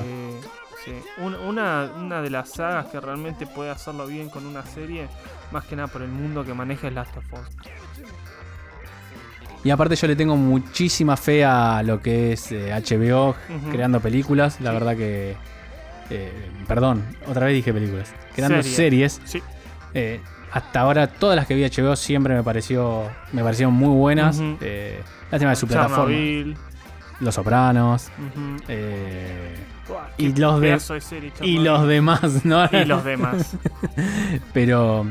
Sí. 0.85 0.91
Un- 1.17 1.35
una, 1.35 1.89
una 1.97 2.21
de 2.21 2.29
las 2.29 2.49
sagas 2.51 2.85
que 2.87 2.99
realmente 3.01 3.45
puede 3.47 3.71
hacerlo 3.71 4.07
bien 4.07 4.29
con 4.29 4.45
una 4.45 4.63
serie, 4.65 5.07
más 5.51 5.65
que 5.65 5.75
nada 5.75 5.87
por 5.87 6.01
el 6.03 6.09
mundo 6.09 6.45
que 6.45 6.53
maneja 6.53 6.87
es 6.87 6.93
Last 6.93 7.17
of 7.17 7.25
Us. 7.33 7.49
Y 9.63 9.71
aparte 9.71 9.95
yo 9.95 10.07
le 10.07 10.15
tengo 10.15 10.35
muchísima 10.35 11.17
fe 11.17 11.43
a 11.43 11.81
lo 11.83 11.99
que 11.99 12.33
es 12.33 12.51
eh, 12.51 12.71
HBO 12.71 13.29
Ujú. 13.29 13.71
creando 13.71 13.99
películas. 13.99 14.61
La 14.61 14.71
verdad 14.71 14.95
que... 14.95 15.35
eh, 16.11 16.49
perdón, 16.67 17.03
otra 17.27 17.47
vez 17.47 17.55
dije 17.55 17.73
películas. 17.73 18.13
Creando 18.35 18.61
Serie. 18.61 18.75
series. 19.09 19.21
Sí. 19.25 19.41
Eh, 19.95 20.21
hasta 20.51 20.81
ahora 20.81 21.07
todas 21.07 21.35
las 21.35 21.47
que 21.47 21.55
vi 21.55 21.63
HBO 21.67 21.95
siempre 21.95 22.35
me 22.35 22.43
pareció 22.43 23.09
me 23.33 23.41
parecieron 23.43 23.73
muy 23.73 23.89
buenas. 23.89 24.37
Ujú. 24.37 24.57
Eh, 24.61 25.01
lástima 25.31 25.49
de 25.49 25.55
su 25.55 25.67
plataforma. 25.67 26.13
Los 27.19 27.35
Sopranos. 27.35 28.09
eh, 28.67 29.55
y 30.17 30.33
los 30.33 30.59
de- 30.59 30.67
pedazo 30.67 30.93
de 30.95 31.01
serie, 31.01 31.29
y 31.29 31.31
Chernobyl. 31.31 31.63
los 31.63 31.87
demás, 31.87 32.45
¿no? 32.45 32.65
Y 32.71 32.85
los 32.85 33.03
demás. 33.03 33.55
Pero 34.53 35.05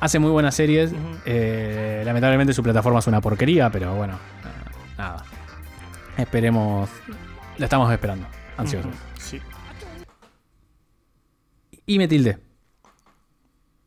hace 0.00 0.18
muy 0.18 0.30
buenas 0.30 0.54
series. 0.54 0.92
Eh, 1.24 2.02
lamentablemente 2.04 2.52
su 2.52 2.62
plataforma 2.62 2.98
es 2.98 3.06
una 3.06 3.20
porquería, 3.20 3.70
pero 3.70 3.94
bueno, 3.94 4.14
eh, 4.14 4.94
nada. 4.98 5.24
Esperemos. 6.16 6.90
La 7.58 7.66
estamos 7.66 7.92
esperando, 7.92 8.26
ansiosos. 8.56 8.90
Ujú, 8.90 8.96
Sí, 9.18 9.40
Y 11.86 11.98
me 11.98 12.08
tilde. 12.08 12.38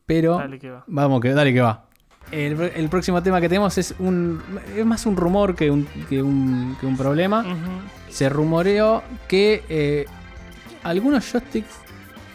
Pero 0.06 0.38
dale 0.38 0.58
que 0.58 0.70
va. 0.70 0.84
vamos, 0.86 1.20
que 1.20 1.30
dale 1.34 1.52
que 1.52 1.60
va. 1.60 1.85
El, 2.30 2.60
el 2.74 2.88
próximo 2.88 3.22
tema 3.22 3.40
que 3.40 3.48
tenemos 3.48 3.76
es 3.78 3.94
un. 3.98 4.42
Es 4.76 4.84
más 4.84 5.06
un 5.06 5.16
rumor 5.16 5.54
que 5.54 5.70
un, 5.70 5.86
que 6.08 6.22
un, 6.22 6.76
que 6.80 6.86
un 6.86 6.96
problema. 6.96 7.44
Se 8.08 8.28
rumoreó 8.28 9.02
que 9.28 9.62
eh, 9.68 10.06
algunos 10.82 11.30
joysticks 11.30 11.80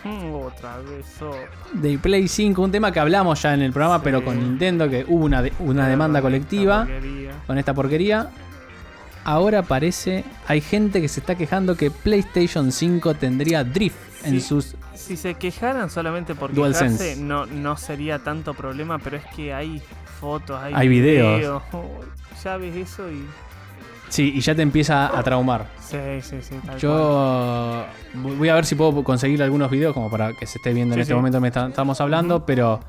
Mm, 0.03 0.33
Otra 0.33 0.77
vez, 0.77 1.05
oh. 1.21 1.35
de 1.73 1.95
Play 1.99 2.27
5, 2.27 2.59
un 2.59 2.71
tema 2.71 2.91
que 2.91 2.99
hablamos 2.99 3.39
ya 3.39 3.53
en 3.53 3.61
el 3.61 3.71
programa, 3.71 3.97
Sí. 3.97 4.01
pero 4.05 4.25
con 4.25 4.35
Nintendo, 4.39 4.89
que 4.89 5.05
hubo 5.07 5.25
una, 5.25 5.43
de- 5.43 5.53
una 5.59 5.87
demanda 5.87 6.23
colectiva. 6.23 6.87
con 7.45 7.59
esta 7.59 7.75
porquería. 7.75 8.27
Ahora 9.23 9.61
parece, 9.63 10.23
hay 10.47 10.61
gente 10.61 11.01
que 11.01 11.07
se 11.07 11.19
está 11.19 11.35
quejando 11.35 11.75
que 11.77 11.91
PlayStation 11.91 12.71
5 12.71 13.13
tendría 13.15 13.63
drift 13.63 13.97
en 14.25 14.41
sus... 14.41 14.75
Si 14.95 15.17
se 15.17 15.33
quejaran 15.35 15.89
solamente 15.89 16.35
por 16.35 16.53
DualSense. 16.53 17.03
quejarse, 17.03 17.21
no, 17.23 17.45
no 17.45 17.77
sería 17.77 18.19
tanto 18.19 18.53
problema, 18.53 18.99
pero 18.99 19.17
es 19.17 19.23
que 19.35 19.53
hay 19.53 19.81
fotos, 20.19 20.59
hay, 20.61 20.73
Hay 20.75 20.87
videos. 20.87 21.61
Ya 22.43 22.57
ves 22.57 22.75
eso 22.75 23.11
y. 23.11 23.25
Sí, 24.09 24.33
y 24.35 24.41
ya 24.41 24.53
te 24.55 24.61
empieza 24.61 25.17
a 25.17 25.23
traumar. 25.23 25.67
Sí, 25.79 25.97
sí, 26.21 26.37
sí. 26.41 26.55
tal 26.55 26.61
cual. 26.71 26.79
Yo 26.79 27.85
voy 28.15 28.49
a 28.49 28.55
ver 28.55 28.65
si 28.65 28.75
puedo 28.75 29.03
conseguir 29.03 29.41
algunos 29.41 29.69
videos 29.71 29.93
como 29.93 30.09
para 30.09 30.33
que 30.33 30.45
se 30.45 30.57
esté 30.57 30.73
viendo 30.73 30.95
en 30.95 31.01
este 31.01 31.13
sí. 31.13 31.15
momento 31.15 31.41
que 31.41 31.47
estamos 31.47 32.01
hablando, 32.01 32.45
pero 32.45 32.79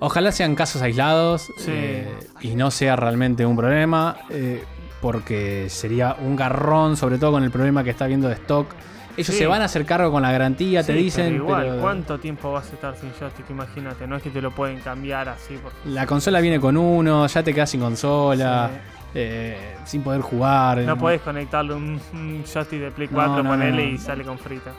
ojalá 0.00 0.30
sean 0.32 0.54
casos 0.54 0.82
aislados 0.82 1.42
Sí. 1.58 1.70
eh, 1.70 2.08
y 2.40 2.54
no 2.54 2.70
sea 2.70 2.96
realmente 2.96 3.46
un 3.46 3.56
problema, 3.56 4.16
eh, 4.30 4.62
porque 5.00 5.66
sería 5.70 6.16
un 6.20 6.36
garrón, 6.36 6.96
sobre 6.96 7.18
todo 7.18 7.32
con 7.32 7.42
el 7.44 7.50
problema 7.50 7.82
que 7.84 7.90
está 7.90 8.06
viendo 8.06 8.28
de 8.28 8.34
stock. 8.34 8.68
Ellos 9.16 9.26
Sí. 9.34 9.38
se 9.38 9.46
van 9.46 9.60
a 9.60 9.64
hacer 9.64 9.84
cargo 9.84 10.12
con 10.12 10.22
la 10.22 10.30
garantía, 10.32 10.82
te 10.82 10.92
dicen, 10.92 11.26
pero 11.32 11.36
igual, 11.44 11.66
pero 11.66 11.80
¿cuánto 11.80 12.18
tiempo 12.20 12.52
vas 12.52 12.70
a 12.70 12.74
estar 12.74 12.96
sin 12.96 13.10
joystick? 13.18 13.50
Imagínate, 13.50 14.06
no 14.06 14.16
es 14.16 14.22
que 14.22 14.30
te 14.30 14.40
lo 14.40 14.50
pueden 14.52 14.78
cambiar 14.80 15.28
así. 15.28 15.58
Porque, 15.62 15.76
la 15.86 16.06
consola 16.06 16.40
viene 16.40 16.60
con 16.60 16.76
uno, 16.76 17.26
ya 17.26 17.42
te 17.42 17.52
quedas 17.52 17.70
sin 17.70 17.80
consola. 17.80 18.70
Sí. 18.72 18.78
eh, 19.12 19.74
sin 19.86 20.02
poder 20.04 20.20
jugar. 20.20 20.78
No 20.78 20.96
podés 20.96 21.20
conectarle 21.22 21.74
un, 21.74 22.00
un 22.12 22.44
joystick 22.44 22.78
de 22.80 22.90
Play 22.92 23.08
4, 23.08 23.42
No, 23.42 23.56
no, 23.56 23.56
no. 23.56 23.80
y 23.80 23.98
sale 23.98 24.22
con 24.22 24.38
frita. 24.38 24.70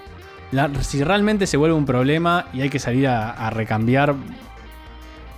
La- 0.53 0.69
si 0.81 1.03
realmente 1.03 1.45
se 1.45 1.57
vuelve 1.57 1.75
un 1.75 1.85
problema 1.85 2.45
y 2.53 2.61
hay 2.61 2.69
que 2.69 2.79
salir 2.79 3.09
a, 3.09 3.31
a 3.31 3.49
recambiar, 3.49 4.15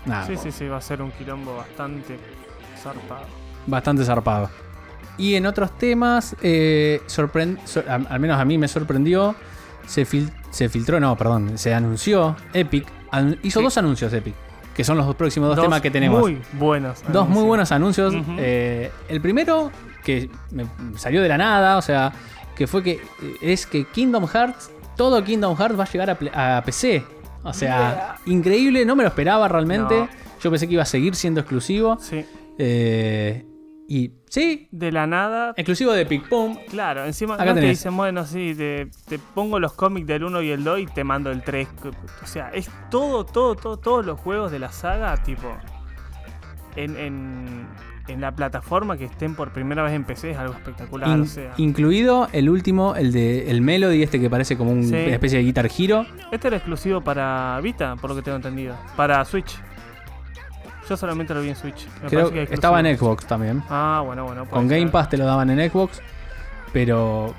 nada, 0.05 0.27
Sí, 0.27 0.37
sí, 0.37 0.51
sí, 0.51 0.67
va 0.67 0.77
a 0.77 0.81
ser 0.81 1.01
un 1.01 1.09
quilombo 1.11 1.55
bastante 1.57 2.19
zarpado. 2.77 3.25
bastante 3.65 4.05
zarpado. 4.05 4.49
Y 5.17 5.35
en 5.35 5.45
otros 5.45 5.77
temas, 5.77 6.35
eh, 6.41 7.01
al, 7.87 8.07
al 8.09 8.19
menos 8.19 8.39
a 8.39 8.45
mí 8.45 8.57
me 8.57 8.67
sorprendió, 8.67 9.35
se, 9.85 10.05
fil- 10.07 10.31
se 10.49 10.69
filtró, 10.69 10.99
no, 10.99 11.15
perdón, 11.15 11.57
se 11.57 11.73
anunció 11.73 12.35
Epic, 12.53 12.85
an- 13.11 13.37
hizo 13.43 13.59
Sí. 13.59 13.63
dos 13.63 13.77
anuncios 13.77 14.11
Epic, 14.13 14.33
que 14.75 14.83
son 14.83 14.97
los 14.97 15.05
dos 15.05 15.15
próximos 15.15 15.55
dos, 15.55 15.63
temas 15.63 15.81
que 15.81 15.91
tenemos. 15.91 16.19
Muy 16.21 16.41
buenos. 16.53 17.03
Dos 17.09 17.29
muy 17.29 17.43
buenos 17.43 17.71
anuncios. 17.71 18.13
Eh, 18.37 18.91
el 19.07 19.21
primero, 19.21 19.71
que 20.03 20.29
me 20.51 20.65
salió 20.97 21.21
de 21.21 21.29
la 21.29 21.37
nada, 21.37 21.77
o 21.77 21.81
sea, 21.81 22.11
que 22.55 22.65
fue 22.67 22.81
que 22.83 22.99
es 23.41 23.65
que 23.67 23.85
Kingdom 23.85 24.27
Hearts, 24.27 24.71
todo 24.97 25.23
Kingdom 25.23 25.55
Hearts 25.57 25.77
va 25.79 25.83
a 25.83 25.89
llegar 25.91 26.17
a, 26.33 26.61
PC. 26.63 27.03
O 27.43 27.53
sea, 27.53 28.15
increíble, 28.25 28.85
no 28.85 28.95
me 28.95 29.03
lo 29.03 29.09
esperaba 29.09 29.47
realmente. 29.47 29.99
No. 29.99 30.07
Yo 30.41 30.49
pensé 30.49 30.67
que 30.67 30.73
iba 30.73 30.83
a 30.83 30.87
seguir 30.87 31.13
siendo 31.15 31.39
exclusivo. 31.41 31.97
Sí. 31.99 32.25
Eh, 32.57 33.45
y 33.95 34.11
sí, 34.29 34.67
De 34.71 34.91
la 34.91 35.05
nada. 35.07 35.53
exclusivo 35.55 35.91
de 35.93 36.05
Pic 36.05 36.27
Pum. 36.27 36.57
Claro, 36.69 37.05
encima 37.05 37.35
Acá 37.35 37.45
no 37.45 37.53
te 37.55 37.61
dicen, 37.61 37.95
bueno, 37.95 38.25
sí, 38.25 38.53
te, 38.55 38.87
te 39.07 39.19
pongo 39.19 39.59
los 39.59 39.73
cómics 39.73 40.07
del 40.07 40.23
1 40.23 40.41
y 40.41 40.49
el 40.51 40.63
2 40.63 40.79
y 40.79 40.85
te 40.87 41.03
mando 41.03 41.31
el 41.31 41.43
3. 41.43 41.67
O 42.23 42.25
sea, 42.25 42.49
es 42.49 42.69
todo, 42.89 43.25
todo, 43.25 43.55
todo, 43.55 43.77
todos 43.77 44.05
los 44.05 44.19
juegos 44.19 44.51
de 44.51 44.59
la 44.59 44.71
saga, 44.71 45.15
tipo, 45.23 45.47
en, 46.75 46.97
en, 46.97 47.67
en 48.07 48.21
la 48.21 48.31
plataforma 48.35 48.97
que 48.97 49.05
estén 49.05 49.35
por 49.35 49.51
primera 49.53 49.83
vez 49.83 49.93
en 49.93 50.03
PC 50.05 50.31
es 50.31 50.37
algo 50.37 50.53
espectacular. 50.53 51.09
In- 51.09 51.21
o 51.21 51.25
sea, 51.25 51.53
incluido 51.57 52.27
el 52.33 52.49
último, 52.49 52.95
el 52.95 53.11
de 53.11 53.49
el 53.51 53.61
Melody, 53.61 54.01
este 54.03 54.19
que 54.19 54.29
parece 54.29 54.57
como 54.57 54.71
Sí. 54.81 54.89
una 54.89 54.97
especie 55.13 55.37
de 55.37 55.43
Guitar 55.45 55.69
Hero. 55.77 56.05
este 56.31 56.47
era 56.47 56.57
exclusivo 56.57 57.01
para 57.01 57.59
Vita, 57.61 57.95
por 57.97 58.09
lo 58.09 58.15
que 58.15 58.21
tengo 58.23 58.37
entendido. 58.37 58.75
Para 58.95 59.23
Switch. 59.25 59.55
Yo 60.89 60.97
solamente 60.97 61.33
lo 61.33 61.41
vi 61.41 61.49
en 61.49 61.55
Switch. 61.55 61.87
Me 62.01 62.09
Creo 62.09 62.31
que 62.31 62.43
es 62.43 62.49
que 62.49 62.55
estaba 62.55 62.79
en. 62.79 62.97
Xbox 62.97 63.25
también. 63.25 63.63
Ah, 63.69 64.01
bueno, 64.05 64.25
bueno. 64.25 64.45
Con 64.45 64.67
ser. 64.67 64.79
Game 64.79 64.91
Pass 64.91 65.09
te 65.09 65.17
lo 65.17 65.25
daban 65.25 65.49
en 65.49 65.69
Xbox. 65.69 66.01
Pero 66.73 67.33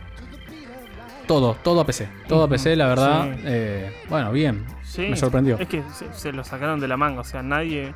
todo, 1.27 1.55
todo 1.63 1.81
a 1.81 1.87
PC. 1.87 2.09
Todo 2.29 2.45
a 2.45 2.49
PC, 2.49 2.77
la 2.77 2.87
verdad. 2.87 3.25
sí. 3.35 3.41
eh, 3.45 3.97
bueno, 4.09 4.33
bien. 4.33 4.65
Sí, 4.83 5.09
Me 5.09 5.17
sorprendió. 5.17 5.59
Es 5.59 5.69
que 5.69 5.83
se, 5.93 6.13
se 6.13 6.33
lo 6.33 6.45
sacaron 6.45 6.79
de 6.79 6.87
la 6.87 6.97
manga, 6.97 7.21
o 7.21 7.25
sea, 7.25 7.43
nadie 7.43 7.95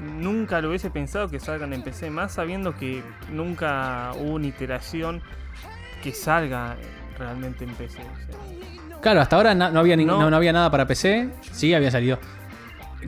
nunca 0.00 0.60
lo 0.60 0.68
hubiese 0.68 0.90
pensado 0.90 1.28
que 1.28 1.40
salgan 1.40 1.72
en 1.72 1.82
PC, 1.82 2.10
más 2.10 2.32
sabiendo 2.32 2.74
que 2.74 3.02
nunca 3.32 4.12
hubo 4.14 4.34
una 4.34 4.46
iteración 4.46 5.22
que 6.02 6.12
salga 6.12 6.76
realmente 7.18 7.64
en 7.64 7.70
PC. 7.74 7.98
o 8.00 8.16
sea. 8.26 9.00
Claro, 9.00 9.20
hasta 9.20 9.36
ahora 9.36 9.54
no, 9.54 9.78
había 9.78 9.96
no, 9.96 10.28
no 10.30 10.36
había 10.36 10.52
nada 10.52 10.70
para 10.70 10.86
PC. 10.86 11.30
Sí, 11.52 11.72
había 11.72 11.90
salido. 11.90 12.18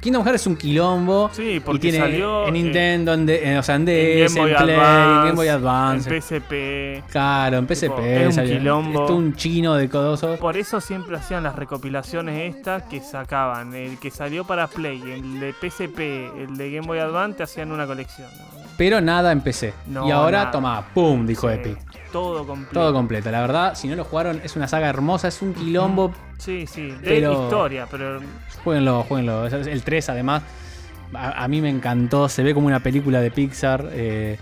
Kingdom 0.01 0.23
Hearts 0.25 0.43
es 0.43 0.47
un 0.47 0.57
quilombo. 0.57 1.31
Sí, 1.33 1.43
y 1.55 1.61
porque 1.61 1.81
tiene 1.81 1.99
salió 1.99 2.47
en 2.47 2.57
eh, 2.57 2.63
Nintendo, 2.63 3.15
en, 3.15 3.27
D- 3.27 3.51
en- 3.53 3.59
o 3.59 3.63
sea, 3.63 3.75
en 3.75 3.85
DS, 3.85 4.37
en, 4.37 4.45
Play, 4.45 4.71
en 4.75 4.77
Game 4.79 5.33
Boy 5.33 5.49
Advance. 5.49 6.09
en 6.15 6.23
PSP. 6.23 7.11
Claro, 7.11 7.59
en 7.59 7.67
PSP. 7.67 7.99
Es 7.99 8.37
un 8.37 8.45
quilombo. 8.45 9.07
Un 9.15 9.35
chino 9.35 9.75
de 9.75 9.89
codosos. 9.89 10.39
Por 10.39 10.57
eso 10.57 10.81
siempre 10.81 11.17
hacían 11.17 11.43
las 11.43 11.57
recopilaciones 11.57 12.55
estas 12.55 12.85
que 12.85 13.01
sacaban. 13.01 13.75
El 13.75 13.99
que 13.99 14.11
salió 14.11 14.45
para 14.45 14.67
Play, 14.69 15.01
el 15.13 15.41
de 15.41 15.53
PSP, 15.53 15.99
el 16.43 16.57
de 16.57 16.71
Game 16.71 16.87
Boy 16.87 16.99
Advance, 16.99 17.39
te 17.39 17.43
hacían 17.43 17.73
una 17.73 17.87
colección. 17.87 18.29
Pero 18.77 19.01
nada 19.01 19.33
en 19.33 19.41
PC. 19.43 19.75
No, 19.89 20.07
y 20.09 20.11
ahora, 20.11 20.39
nada. 20.39 20.51
toma, 20.53 20.85
¡pum! 20.95 21.27
Dijo 21.27 21.49
Sí, 21.49 21.55
Epic. 21.55 21.79
Todo 22.13 22.47
completo. 22.47 22.73
Todo 22.81 22.93
completo. 22.93 23.31
La 23.31 23.41
verdad, 23.41 23.75
si 23.75 23.89
no 23.89 23.97
lo 23.97 24.05
jugaron, 24.05 24.41
es 24.45 24.57
una 24.57 24.67
saga 24.69 24.89
hermosa, 24.89 25.29
es 25.29 25.41
un 25.43 25.55
quilombo. 25.55 26.13
Sí, 26.39 26.67
sí, 26.67 26.91
de 27.03 27.19
historia, 27.21 27.87
pero 27.91 28.21
Jueguenlo, 28.65 29.03
jueguenlo. 29.05 29.47
El 29.47 29.83
3, 29.83 30.09
además, 30.11 30.43
a, 31.15 31.45
a 31.45 31.49
mí 31.49 31.61
me 31.61 31.69
encantó. 31.71 32.29
Se 32.29 32.43
ve 32.43 32.55
como 32.55 32.67
una 32.67 32.81
película 32.81 33.21
de 33.21 33.31
Pixar. 33.31 33.89
eh, 33.93 34.39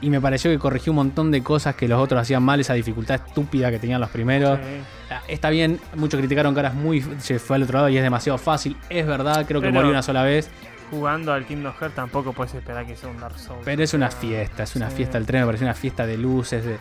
y 0.00 0.10
me 0.10 0.20
pareció 0.20 0.48
que 0.52 0.60
corrigió 0.60 0.92
un 0.92 0.96
montón 0.96 1.32
de 1.32 1.42
cosas 1.42 1.74
que 1.74 1.88
los 1.88 2.00
otros 2.00 2.20
hacían 2.20 2.42
mal. 2.42 2.60
Esa 2.60 2.74
dificultad 2.74 3.16
estúpida 3.26 3.70
que 3.70 3.78
tenían 3.80 4.00
los 4.00 4.10
primeros. 4.10 4.58
sí. 4.60 4.64
Ah, 5.10 5.22
Está 5.26 5.50
bien, 5.50 5.80
muchos 5.96 6.20
criticaron 6.20 6.54
que 6.54 6.60
ahora 6.60 6.68
es 6.68 6.74
muy. 6.76 7.04
Se 7.18 7.38
fue 7.40 7.56
al 7.56 7.64
otro 7.64 7.78
lado 7.78 7.88
y 7.88 7.96
es 7.96 8.02
demasiado 8.02 8.38
fácil. 8.38 8.76
Es 8.90 9.06
verdad, 9.06 9.44
creo 9.46 9.60
que 9.60 9.68
Pero- 9.68 9.74
morí 9.80 9.88
una 9.90 10.02
sola 10.02 10.22
vez. 10.22 10.50
Jugando 10.90 11.32
al 11.32 11.44
Kingdom 11.46 11.72
Hearts 11.78 11.94
tampoco 11.94 12.32
puedes 12.32 12.54
esperar 12.54 12.86
que 12.86 12.96
sea 12.96 13.08
un 13.08 13.18
Dark 13.20 13.38
Souls. 13.38 13.62
Pero 13.64 13.82
es 13.82 13.94
una 13.94 14.10
fiesta, 14.10 14.62
es 14.64 14.76
una 14.76 14.90
sí. 14.90 14.96
fiesta 14.96 15.18
el 15.18 15.26
tren. 15.26 15.42
Me 15.42 15.46
pareció 15.46 15.66
una 15.66 15.74
fiesta 15.74 16.06
de 16.06 16.16
luces, 16.18 16.64
de, 16.64 16.78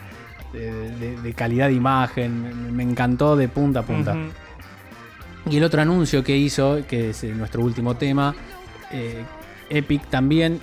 de- 0.53 0.91
de- 0.91 1.21
de 1.21 1.33
calidad 1.33 1.67
de 1.67 1.73
imagen. 1.73 2.75
Me, 2.75 2.83
encantó 2.83 3.35
de 3.35 3.47
punta 3.47 3.79
a 3.81 3.83
punta. 3.83 4.15
Y 5.49 5.57
el 5.57 5.63
otro 5.63 5.81
anuncio 5.81 6.23
que 6.23 6.35
hizo, 6.35 6.79
que 6.87 7.11
es 7.11 7.23
eh, 7.23 7.29
nuestro 7.33 7.61
último 7.61 7.95
tema, 7.95 8.35
eh, 8.91 9.23
Epic 9.69 10.05
también, 10.09 10.59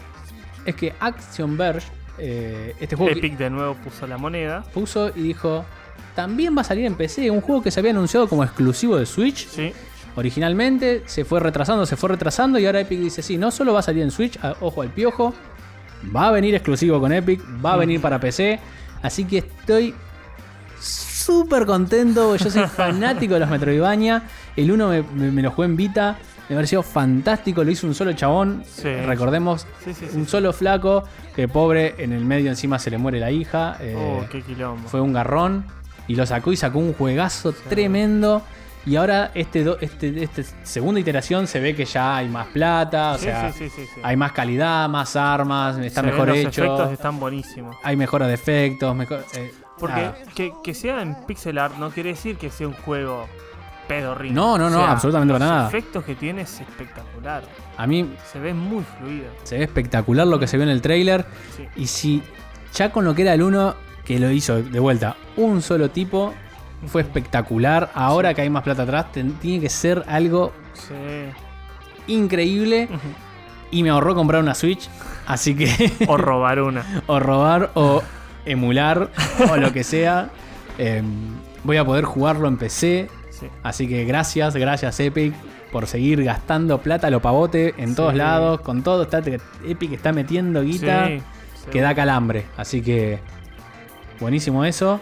es 0.67 0.75
que 0.75 0.93
Action 1.01 1.57
Verge, 1.57 1.87
eh, 2.19 2.75
este 2.81 2.95
juego 2.97 3.13
que 3.13 3.19
Epic 3.19 3.39
de 3.39 3.51
nuevo 3.51 3.75
puso 3.77 4.07
la 4.07 4.19
moneda. 4.19 4.63
puso 4.75 5.09
y 5.17 5.23
dijo, 5.23 5.65
también 6.15 6.55
va 6.57 6.61
a 6.61 6.65
salir 6.65 6.85
en 6.85 6.95
PC, 6.97 7.31
un 7.31 7.41
juego 7.41 7.63
que 7.63 7.71
se 7.71 7.81
había 7.81 7.93
anunciado 7.93 8.29
como 8.29 8.45
exclusivo 8.45 8.97
de 8.97 9.07
Switch. 9.07 9.47
Sí. 9.49 9.73
Originalmente 10.17 11.03
se 11.07 11.25
fue 11.25 11.41
retrasando, 11.41 11.87
se 11.87 11.97
fue 11.97 12.11
retrasando 12.11 12.59
y 12.59 12.67
ahora 12.67 12.81
Epic 12.81 13.01
dice, 13.01 13.23
sí, 13.23 13.37
no 13.37 13.51
solo 13.51 13.73
va 13.73 13.81
a 13.81 13.83
salir 13.83 14.03
en 14.03 14.11
Switch, 14.11 14.39
a- 14.43 14.55
ojo 14.61 14.83
al 14.83 14.89
piojo, 14.91 15.35
va 16.15 16.29
a 16.29 16.31
venir 16.31 16.55
exclusivo 16.55 17.01
con 17.01 17.13
Epic, 17.13 17.41
va 17.65 17.73
a 17.75 17.77
venir 17.77 18.01
para 18.01 18.21
PC, 18.21 18.61
así 19.03 19.25
que 19.25 19.39
estoy 19.39 19.95
súper 20.81 21.67
contento, 21.67 22.37
yo 22.37 22.51
soy 22.51 22.63
fanático 22.69 23.35
de 23.35 23.41
los 23.41 23.51
Metroidvania, 23.51 24.23
el 24.57 24.71
1 24.71 24.89
me, 24.89 25.03
me- 25.03 25.31
me 25.33 25.43
lo 25.43 25.51
jugué 25.51 25.67
en 25.67 25.77
Vita, 25.77 26.19
me 26.49 26.57
pareció 26.57 26.83
fantástico, 26.83 27.65
lo 27.65 27.71
hizo 27.71 27.87
un 27.87 27.95
solo 27.95 28.13
chabón, 28.13 28.63
Sí. 28.67 28.93
recordemos, 29.07 29.67
Sí, 29.85 29.95
sí, 29.95 30.07
sí. 30.11 30.17
un 30.17 30.29
solo 30.29 30.53
flaco, 30.53 31.05
que 31.35 31.49
pobre, 31.49 31.95
en 31.99 32.13
el 32.13 32.25
medio 32.25 32.51
encima 32.51 32.79
se 32.79 32.91
le 32.91 32.99
muere 32.99 33.19
la 33.19 33.31
hija, 33.31 33.77
eh, 33.81 33.97
Oh, 33.97 34.25
qué 34.31 34.43
quilombo. 34.43 34.89
fue 34.89 35.01
un 35.01 35.13
garrón 35.13 35.65
y 36.07 36.15
lo 36.17 36.27
sacó 36.27 36.53
y 36.53 36.57
sacó 36.57 36.79
un 36.79 36.93
juegazo 36.93 37.53
tremendo. 37.69 38.43
Y 38.87 38.97
ahora 38.97 39.31
este, 39.35 39.65
do- 39.65 39.79
este, 39.81 40.23
este 40.23 40.45
segunda 40.63 41.01
iteración 41.01 41.47
se 41.47 41.59
ve 41.61 41.75
que 41.75 41.85
ya 41.87 42.17
hay 42.17 42.29
más 42.29 42.47
plata, 42.49 43.13
o 43.13 43.19
Sí, 43.19 43.25
sea, 43.25 43.51
sí, 43.53 43.69
sí, 43.71 43.87
hay 44.03 44.17
más 44.17 44.33
calidad, 44.33 44.89
más 44.91 45.17
armas, 45.17 45.79
está 45.79 46.03
Se 46.03 46.07
mejor 46.09 46.29
los 46.29 46.37
hecho, 46.37 46.65
efectos 46.65 46.93
están 46.93 47.19
buenísimos. 47.19 47.77
hay 47.83 47.97
mejora 47.97 48.27
de 48.27 48.35
efectos, 48.35 48.95
mejor, 48.95 49.25
eh, 49.35 49.53
Porque 49.79 50.11
que, 50.35 50.53
que 50.63 50.75
sea 50.75 51.01
en 51.01 51.15
pixel 51.27 51.57
art 51.59 51.77
no 51.79 51.91
quiere 51.91 52.11
decir 52.11 52.37
que 52.37 52.51
sea 52.51 52.69
un 52.69 52.75
juego 52.75 53.27
pedorrín. 53.89 54.35
No, 54.35 54.57
no, 54.59 54.69
no, 54.71 54.85
absolutamente 54.85 55.33
para 55.35 55.45
los 55.47 55.55
nada. 55.55 55.69
efectos 55.69 56.05
que 56.05 56.15
tiene 56.15 56.43
es 56.43 56.61
espectacular. 56.61 57.43
a 57.77 57.87
mí 57.87 58.15
Se 58.33 58.39
ve 58.39 58.53
muy 58.55 58.85
fluido. 58.99 59.27
se 59.45 59.59
ve 59.59 59.65
espectacular 59.65 60.27
lo 60.27 60.39
que 60.39 60.47
se 60.47 60.57
vio 60.57 60.65
en 60.65 60.71
el 60.73 60.81
trailer. 60.83 61.25
Y 61.77 61.87
si 61.87 62.23
ya 62.75 62.91
con 62.93 63.05
lo 63.05 63.15
que 63.15 63.23
era 63.23 63.35
el 63.35 63.43
1, 63.43 63.75
que 64.05 64.19
lo 64.19 64.31
hizo 64.31 64.63
de 64.63 64.81
vuelta 64.81 65.17
un 65.37 65.61
solo 65.63 65.91
tipo, 65.91 66.35
fue 66.87 67.03
espectacular. 67.03 67.91
Ahora 67.95 68.31
Sí. 68.31 68.35
que 68.37 68.43
hay 68.43 68.51
más 68.51 68.63
plata 68.63 68.83
atrás, 68.83 69.07
tiene 69.13 69.61
que 69.61 69.69
ser 69.69 70.05
algo 70.07 70.53
Sí. 70.75 70.95
increíble. 72.07 72.89
Y 73.71 73.83
me 73.83 73.91
ahorró 73.91 74.15
comprar 74.15 74.43
una 74.43 74.55
Switch. 74.55 74.89
Así 75.27 75.55
que. 75.55 75.67
o 76.09 76.17
robar 76.17 76.61
una. 76.61 77.03
o 77.07 77.19
robar 77.19 77.71
o 77.75 78.03
emular 78.45 79.11
o 79.51 79.57
lo 79.57 79.73
que 79.73 79.85
sea. 79.85 80.31
Eh, 80.79 81.03
voy 81.65 81.77
a 81.77 81.85
poder 81.85 82.05
jugarlo 82.05 82.49
en 82.49 82.57
PC. 82.57 83.09
Sí. 83.31 83.47
Así 83.63 83.89
que 83.89 84.05
gracias, 84.05 84.55
gracias 84.55 85.01
Epic 85.01 85.35
por 85.73 85.89
seguir 85.89 86.23
gastando 86.23 86.79
plata 86.79 87.09
a 87.09 87.11
lo 87.11 87.21
pavote 87.21 87.75
en 87.79 87.97
todos 87.97 88.15
lados. 88.15 88.61
Con 88.61 88.83
todo, 88.85 89.03
está, 89.03 89.23
Epic 89.67 89.93
está 89.93 90.13
metiendo 90.13 90.63
guita 90.63 91.09
Sí, 91.09 91.23
que 91.73 91.81
da 91.81 91.95
calambre. 91.97 92.45
Así 92.57 92.81
que 92.81 93.19
buenísimo 94.21 94.65
eso. 94.65 95.01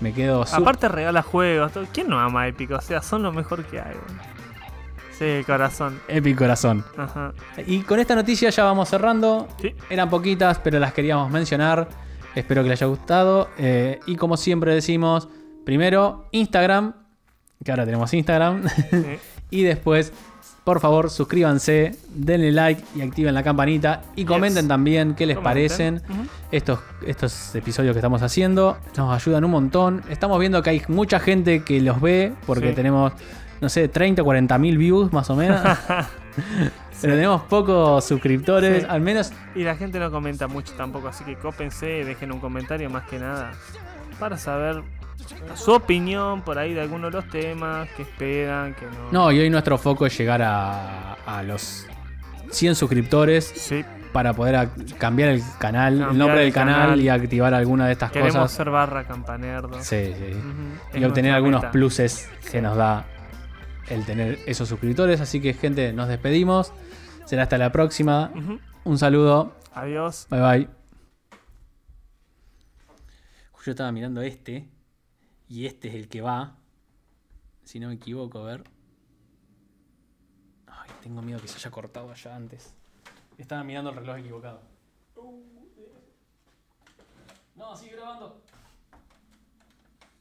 Me 0.00 0.12
quedo 0.12 0.44
Aparte 0.52 0.88
regala 0.88 1.22
juegos. 1.22 1.72
¿Quién 1.92 2.08
no 2.08 2.18
ama 2.18 2.46
Epic? 2.48 2.70
O 2.72 2.80
sea, 2.80 3.02
son 3.02 3.22
lo 3.22 3.32
mejor 3.32 3.64
que 3.64 3.80
hay. 3.80 3.94
Sí, 5.18 5.44
corazón. 5.46 6.00
Epic 6.08 6.36
corazón. 6.36 6.84
Ajá. 6.96 7.32
Y 7.66 7.80
con 7.80 8.00
esta 8.00 8.14
noticia 8.14 8.50
ya 8.50 8.64
vamos 8.64 8.88
cerrando. 8.88 9.48
Sí. 9.60 9.74
Eran 9.88 10.10
poquitas, 10.10 10.58
pero 10.58 10.78
las 10.78 10.92
queríamos 10.92 11.30
mencionar. 11.30 11.88
Espero 12.34 12.62
que 12.62 12.70
les 12.70 12.80
haya 12.80 12.88
gustado. 12.88 13.48
Eh, 13.56 14.00
y 14.06 14.16
como 14.16 14.36
siempre 14.36 14.74
decimos, 14.74 15.28
primero 15.64 16.26
Instagram, 16.32 16.94
que 17.64 17.70
ahora 17.70 17.84
tenemos 17.84 18.12
Instagram. 18.12 18.68
sí. 18.90 19.18
y 19.50 19.62
después, 19.62 20.12
por 20.64 20.80
favor, 20.80 21.10
suscríbanse, 21.10 21.94
denle 22.14 22.50
like 22.50 22.82
y 22.96 23.02
activen 23.02 23.34
la 23.34 23.42
campanita. 23.42 24.00
Y 24.16 24.24
comenten 24.24 24.62
Yes. 24.64 24.68
también 24.68 25.14
qué 25.14 25.26
les 25.26 25.36
Comenten. 25.36 25.68
parecen 25.68 26.02
estos, 26.50 26.80
estos 27.06 27.54
episodios 27.54 27.92
que 27.92 27.98
estamos 27.98 28.22
haciendo. 28.22 28.78
Nos 28.96 29.14
ayudan 29.14 29.44
un 29.44 29.50
montón. 29.50 30.02
Estamos 30.08 30.38
viendo 30.40 30.62
que 30.62 30.70
hay 30.70 30.82
mucha 30.88 31.20
gente 31.20 31.62
que 31.64 31.80
los 31.80 32.00
ve, 32.00 32.32
porque 32.46 32.70
Sí. 32.70 32.74
tenemos, 32.74 33.12
no 33.60 33.68
sé, 33.68 33.88
30 33.88 34.22
o 34.22 34.24
40 34.24 34.56
mil 34.58 34.78
views 34.78 35.12
más 35.12 35.28
o 35.30 35.36
menos. 35.36 35.60
Pero 37.02 37.14
tenemos 37.14 37.42
pocos 37.42 38.04
suscriptores, 38.04 38.82
Sí. 38.82 38.88
al 38.88 39.00
menos 39.02 39.32
Y 39.54 39.62
la 39.64 39.76
gente 39.76 39.98
no 39.98 40.10
comenta 40.10 40.48
mucho 40.48 40.72
tampoco, 40.74 41.08
así 41.08 41.22
que 41.24 41.36
cópense, 41.36 41.86
dejen 42.04 42.32
un 42.32 42.40
comentario 42.40 42.88
más 42.88 43.04
que 43.04 43.18
nada 43.18 43.52
para 44.18 44.38
saber 44.38 44.82
su 45.54 45.72
opinión 45.72 46.42
por 46.42 46.58
ahí 46.58 46.74
de 46.74 46.80
algunos 46.82 47.10
de 47.12 47.20
los 47.20 47.28
temas, 47.30 47.88
que 47.96 48.02
esperan, 48.02 48.74
que 48.74 48.86
no. 48.86 49.12
No, 49.12 49.32
y 49.32 49.38
hoy 49.40 49.50
nuestro 49.50 49.78
foco 49.78 50.06
es 50.06 50.16
llegar 50.18 50.42
a, 50.42 51.14
a 51.26 51.42
los 51.42 51.86
100 52.50 52.74
suscriptores 52.74 53.44
Sí, 53.44 53.84
para 54.12 54.32
poder 54.34 54.68
cambiar 54.98 55.30
el 55.30 55.42
canal, 55.58 55.94
el 56.10 56.18
nombre 56.18 56.38
el 56.40 56.44
del 56.46 56.52
canal, 56.52 56.80
canal. 56.82 57.00
y 57.00 57.08
activar 57.08 57.52
alguna 57.54 57.86
de 57.86 57.92
estas 57.92 58.10
queremos 58.12 58.34
cosas. 58.34 58.52
ser 58.52 58.70
barra 58.70 59.04
campanerdo. 59.06 59.82
Sí, 59.82 60.12
Y 60.94 60.98
es 60.98 61.04
obtener 61.04 61.32
algunos 61.32 61.62
meta. 61.62 61.72
pluses 61.72 62.28
que 62.42 62.48
Sí. 62.50 62.60
nos 62.60 62.76
da 62.76 63.06
el 63.88 64.04
tener 64.04 64.38
esos 64.46 64.68
suscriptores. 64.68 65.20
Así 65.20 65.40
que, 65.40 65.52
gente, 65.54 65.92
nos 65.92 66.08
despedimos. 66.08 66.72
Será 67.26 67.42
hasta 67.44 67.58
la 67.58 67.72
próxima. 67.72 68.30
Un 68.84 68.98
saludo. 68.98 69.56
Adiós. 69.74 70.26
Bye 70.30 70.40
bye. 70.40 70.68
Yo 73.64 73.70
estaba 73.70 73.90
mirando 73.92 74.20
este. 74.20 74.68
Y 75.48 75.66
este 75.66 75.88
es 75.88 75.94
el 75.94 76.08
que 76.08 76.20
va. 76.20 76.56
Si 77.64 77.80
no 77.80 77.88
me 77.88 77.94
equivoco, 77.94 78.38
a 78.38 78.44
ver. 78.44 78.64
Ay, 80.66 80.90
tengo 81.02 81.22
miedo 81.22 81.40
que 81.40 81.48
se 81.48 81.56
haya 81.56 81.70
cortado 81.70 82.10
allá 82.10 82.34
antes. 82.34 82.74
Estaba 83.38 83.64
mirando 83.64 83.90
el 83.90 83.96
reloj 83.96 84.18
equivocado. 84.18 84.60
No, 87.56 87.76
sigue 87.76 87.96
grabando. 87.96 88.43